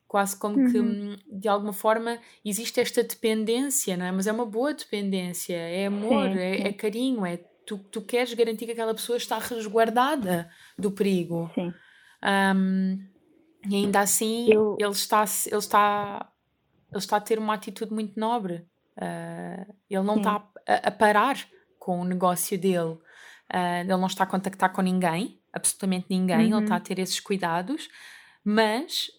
[0.07, 0.71] quase como uhum.
[0.71, 4.11] que, hum, de alguma forma, existe esta dependência, não é?
[4.11, 6.63] Mas é uma boa dependência, é amor, sim, é, sim.
[6.63, 11.49] é, carinho, é tu, tu queres garantir que aquela pessoa está resguardada do perigo.
[11.55, 11.73] Sim.
[12.23, 12.99] Um,
[13.69, 14.75] e ainda assim, eu...
[14.79, 16.31] ele, está, ele está
[16.95, 18.65] ele está a ter uma atitude muito nobre.
[18.97, 20.19] Uh, ele não Sim.
[20.21, 21.37] está a, a, parar
[21.77, 22.97] com o negócio dele.
[23.53, 26.51] Uh, ele não está a contactar com ninguém, absolutamente ninguém.
[26.51, 26.57] Uhum.
[26.57, 27.89] Ele está a ter esses cuidados,
[28.43, 29.11] mas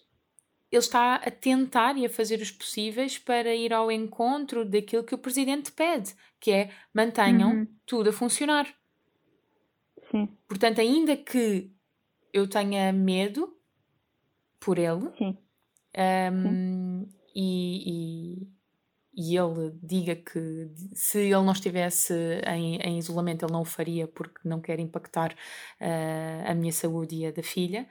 [0.71, 5.15] ele está a tentar e a fazer os possíveis para ir ao encontro daquilo que
[5.15, 7.67] o presidente pede, que é mantenham uhum.
[7.85, 8.67] tudo a funcionar.
[10.09, 10.35] Sim.
[10.47, 11.71] Portanto, ainda que
[12.33, 13.55] eu tenha medo
[14.59, 15.37] por ele, Sim.
[15.95, 18.41] Um, Sim e,
[19.13, 22.13] e, e, ele diga que se ele não estivesse
[22.47, 27.15] em, em, isolamento ele não o faria porque não quer impactar uh, a minha saúde
[27.15, 27.87] e a da filha,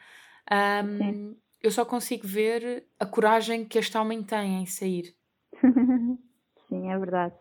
[0.84, 5.14] um, eu só consigo ver a coragem que este homem tem em sair.
[6.68, 7.36] Sim, é verdade.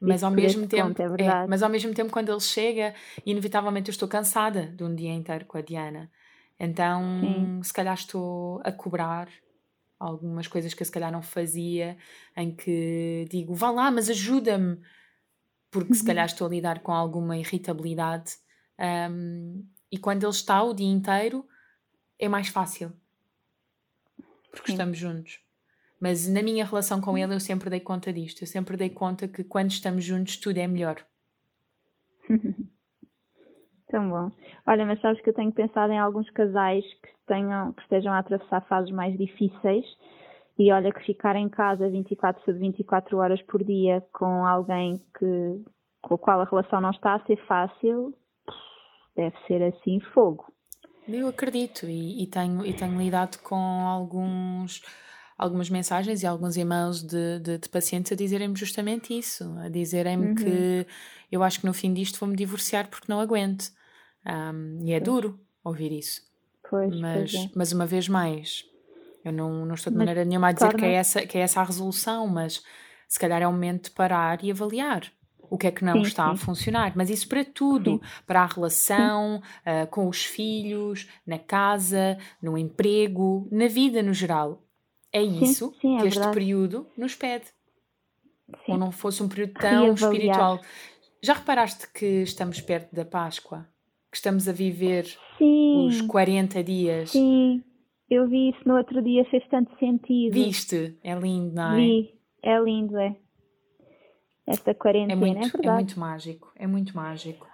[0.00, 3.92] Mas ao, mesmo tempo, é é, mas ao mesmo tempo, quando ele chega, inevitavelmente eu
[3.92, 6.10] estou cansada de um dia inteiro com a Diana.
[6.58, 7.62] Então, Sim.
[7.62, 9.28] se calhar estou a cobrar
[10.00, 11.96] algumas coisas que eu se calhar não fazia,
[12.34, 14.80] em que digo, vá lá, mas ajuda-me,
[15.70, 16.32] porque se calhar uhum.
[16.32, 18.36] estou a lidar com alguma irritabilidade.
[18.78, 21.46] Um, e quando ele está o dia inteiro,
[22.18, 22.92] é mais fácil,
[24.50, 24.72] porque Sim.
[24.72, 25.40] estamos juntos.
[26.00, 28.42] Mas na minha relação com ele, eu sempre dei conta disto.
[28.42, 31.04] Eu sempre dei conta que quando estamos juntos, tudo é melhor.
[33.90, 34.30] Tão bom.
[34.66, 38.18] Olha, mas sabes que eu tenho pensado em alguns casais que, tenham, que estejam a
[38.18, 39.84] atravessar fases mais difíceis
[40.58, 45.64] e olha que ficar em casa 24 sobre 24 horas por dia com alguém que,
[46.02, 48.14] com o qual a relação não está a ser fácil,
[49.16, 50.52] deve ser assim fogo.
[51.08, 54.82] Eu acredito e, e tenho, e tenho lidado com alguns
[55.36, 60.26] algumas mensagens e alguns e-mails de, de, de pacientes a dizerem-me justamente isso, a dizerem-me
[60.26, 60.34] uhum.
[60.34, 60.86] que
[61.32, 63.72] eu acho que no fim disto vou-me divorciar porque não aguento.
[64.26, 66.22] Um, e é duro ouvir isso.
[66.68, 67.50] Pois, mas, pois é.
[67.54, 68.64] mas uma vez mais,
[69.24, 71.60] eu não, não estou de maneira nenhuma a dizer que é, essa, que é essa
[71.60, 72.62] a resolução, mas
[73.08, 75.12] se calhar é o momento de parar e avaliar
[75.50, 76.32] o que é que não sim, está sim.
[76.32, 76.92] a funcionar.
[76.94, 78.00] Mas isso para tudo, sim.
[78.24, 84.62] para a relação, uh, com os filhos, na casa, no emprego, na vida no geral.
[85.12, 86.34] É isso que é este verdade.
[86.34, 87.46] período nos pede.
[88.68, 90.60] Ou não fosse um período tão espiritual.
[91.20, 93.66] Já reparaste que estamos perto da Páscoa?
[94.10, 95.06] Que estamos a viver
[95.38, 95.86] Sim.
[95.86, 97.10] os 40 dias.
[97.10, 97.62] Sim,
[98.08, 100.34] eu vi isso no outro dia, fez tanto sentido.
[100.34, 100.98] Viste?
[101.02, 101.76] É lindo, não é?
[101.76, 103.16] Vi, é lindo, é.
[104.46, 105.68] Esta quarentena, é, muito, é verdade.
[105.68, 107.46] É muito mágico, é muito mágico.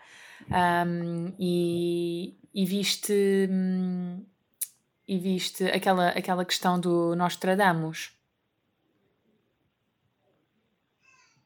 [0.48, 4.24] Um, e, e viste hum,
[5.06, 8.12] e viste aquela, aquela questão do Nostradamus.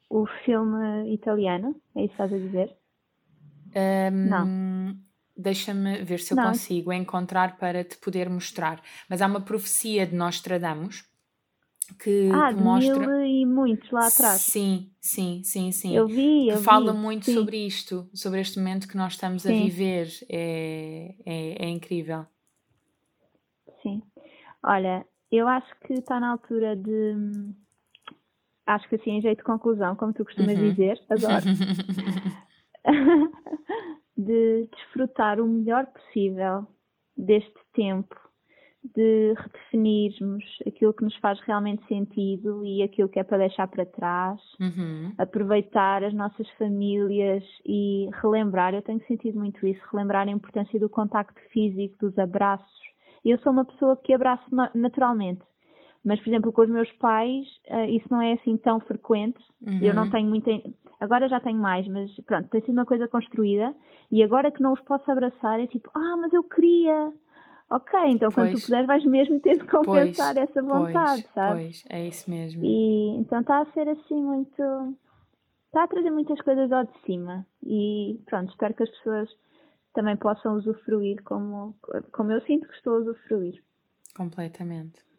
[0.09, 2.75] O filme italiano, é isso que estás a dizer?
[3.75, 4.97] Um, não.
[5.35, 6.49] Deixa-me ver se eu não.
[6.49, 8.81] consigo encontrar para te poder mostrar.
[9.09, 11.03] Mas há uma profecia de Nostradamus
[11.97, 12.99] que, ah, que mostra.
[12.99, 14.41] Mil e muitos lá atrás.
[14.41, 15.95] Sim, sim, sim, sim.
[15.95, 16.49] Eu vi.
[16.49, 17.33] Eu que fala vi, muito sim.
[17.33, 19.49] sobre isto, sobre este momento que nós estamos sim.
[19.49, 20.07] a viver.
[20.29, 22.25] É, é, é incrível.
[23.81, 24.01] Sim.
[24.63, 27.15] Olha, eu acho que está na altura de.
[28.65, 30.69] Acho que assim, em jeito de conclusão, como tu costumas uhum.
[30.69, 31.45] dizer, adoro.
[34.17, 36.67] de desfrutar o melhor possível
[37.15, 38.15] deste tempo,
[38.83, 43.85] de redefinirmos aquilo que nos faz realmente sentido e aquilo que é para deixar para
[43.85, 45.13] trás, uhum.
[45.17, 50.89] aproveitar as nossas famílias e relembrar, eu tenho sentido muito isso, relembrar a importância do
[50.89, 52.81] contacto físico, dos abraços.
[53.23, 55.43] Eu sou uma pessoa que abraço naturalmente,
[56.03, 59.39] mas, por exemplo, com os meus pais, uh, isso não é assim tão frequente.
[59.61, 59.79] Uhum.
[59.81, 60.09] Eu não uhum.
[60.09, 60.51] tenho muita.
[60.99, 63.73] Agora já tenho mais, mas pronto, tem sido uma coisa construída.
[64.11, 67.13] E agora que não os posso abraçar, é tipo, ah, mas eu queria.
[67.69, 68.49] Ok, então pois.
[68.49, 71.61] quando tu puderes, vais mesmo ter de compensar pois, essa vontade, pois, sabe?
[71.61, 72.65] Pois, é isso mesmo.
[72.65, 74.97] E então está a ser assim muito.
[75.67, 77.45] Está a trazer muitas coisas ao de cima.
[77.63, 79.29] E pronto, espero que as pessoas
[79.93, 81.75] também possam usufruir como,
[82.11, 83.63] como eu sinto que estou a usufruir.
[84.15, 85.10] Completamente.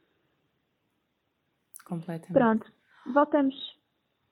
[1.93, 2.33] Completamente.
[2.33, 2.73] Pronto,
[3.13, 3.55] voltamos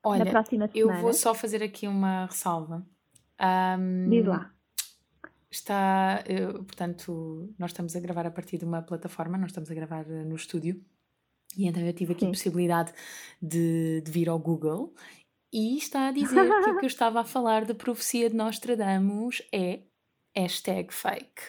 [0.02, 0.96] Olha, na próxima semana.
[0.96, 2.86] Eu vou só fazer aqui uma ressalva.
[3.78, 4.50] Um, Diz lá.
[5.50, 6.24] está,
[6.66, 10.24] portanto, nós estamos a gravar a partir de uma plataforma, nós estamos a gravar eh,
[10.24, 10.82] no estúdio.
[11.54, 12.28] E então eu tive aqui Sim.
[12.28, 12.94] a possibilidade
[13.42, 14.94] de, de vir ao Google
[15.52, 19.42] e está a dizer que o que eu estava a falar da profecia de Nostradamus
[19.52, 19.80] é
[20.34, 21.42] hashtag fake.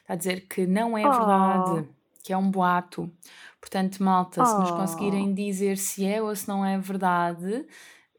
[0.00, 2.03] Está a dizer que não é verdade, oh.
[2.24, 3.12] Que é um boato.
[3.60, 4.46] Portanto, malta, oh.
[4.46, 5.34] se nos conseguirem oh.
[5.34, 7.66] dizer se é ou se não é verdade,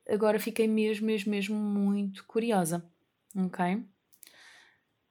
[0.07, 2.85] agora fiquei mesmo, mesmo, mesmo muito curiosa.
[3.35, 3.83] Ok?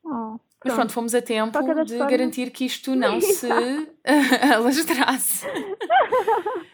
[0.05, 3.49] Oh, Mas pronto, fomos a tempo de garantir que isto não se
[4.55, 5.45] alastrasse.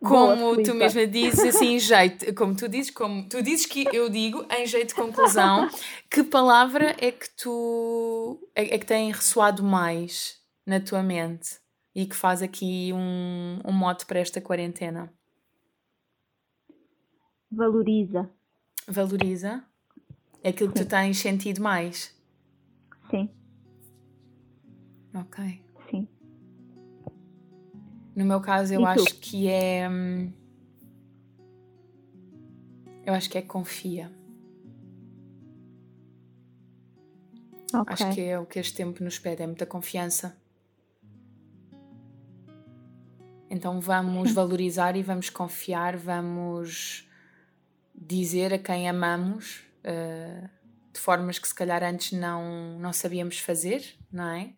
[0.00, 3.86] Como Boa, tu mesma dizes, assim, em jeito, como tu dizes, como tu dizes que
[3.92, 5.68] eu digo, em jeito de conclusão,
[6.10, 10.38] que palavra é que tu é, é, que tem ressoado mais
[10.68, 11.58] na tua mente
[11.94, 15.10] e que faz aqui um, um mote para esta quarentena?
[17.50, 18.30] Valoriza.
[18.86, 19.64] Valoriza?
[20.44, 20.84] É aquilo que Sim.
[20.84, 22.14] tu tens sentido mais?
[23.10, 23.30] Sim.
[25.14, 25.64] Ok.
[25.90, 26.06] Sim.
[28.14, 29.88] No meu caso, eu acho que é.
[29.88, 30.30] Hum,
[33.06, 34.12] eu acho que é confia.
[37.72, 37.84] Okay.
[37.86, 40.36] Acho que é o que este tempo nos pede, é muita confiança.
[43.50, 47.08] Então vamos valorizar e vamos confiar, vamos
[47.94, 50.48] dizer a quem amamos uh,
[50.92, 54.52] de formas que se calhar antes não, não sabíamos fazer, não é?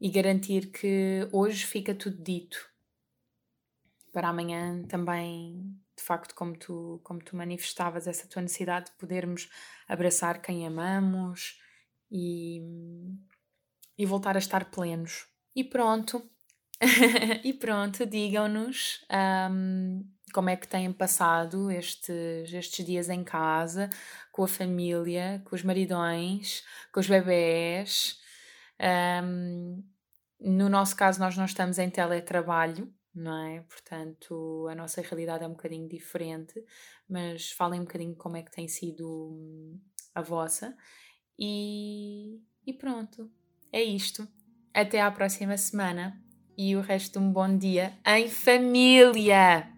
[0.00, 2.70] E garantir que hoje fica tudo dito
[4.12, 9.48] para amanhã também, de facto, como tu, como tu manifestavas essa tua necessidade de podermos
[9.88, 11.60] abraçar quem amamos
[12.10, 12.60] e,
[13.96, 15.26] e voltar a estar plenos.
[15.54, 16.30] E pronto,
[17.44, 19.06] e pronto, digam-nos
[19.50, 23.88] um, como é que têm passado estes, estes dias em casa,
[24.32, 28.20] com a família, com os maridões, com os bebés.
[29.22, 29.84] Um,
[30.40, 33.60] no nosso caso, nós não estamos em teletrabalho, não é?
[33.60, 36.54] Portanto, a nossa realidade é um bocadinho diferente,
[37.08, 39.80] mas falem um bocadinho como é que tem sido hum,
[40.12, 40.76] a vossa.
[41.38, 43.30] E, e pronto,
[43.70, 44.26] é isto.
[44.74, 46.20] Até à próxima semana
[46.56, 49.71] e o resto um bom dia em família!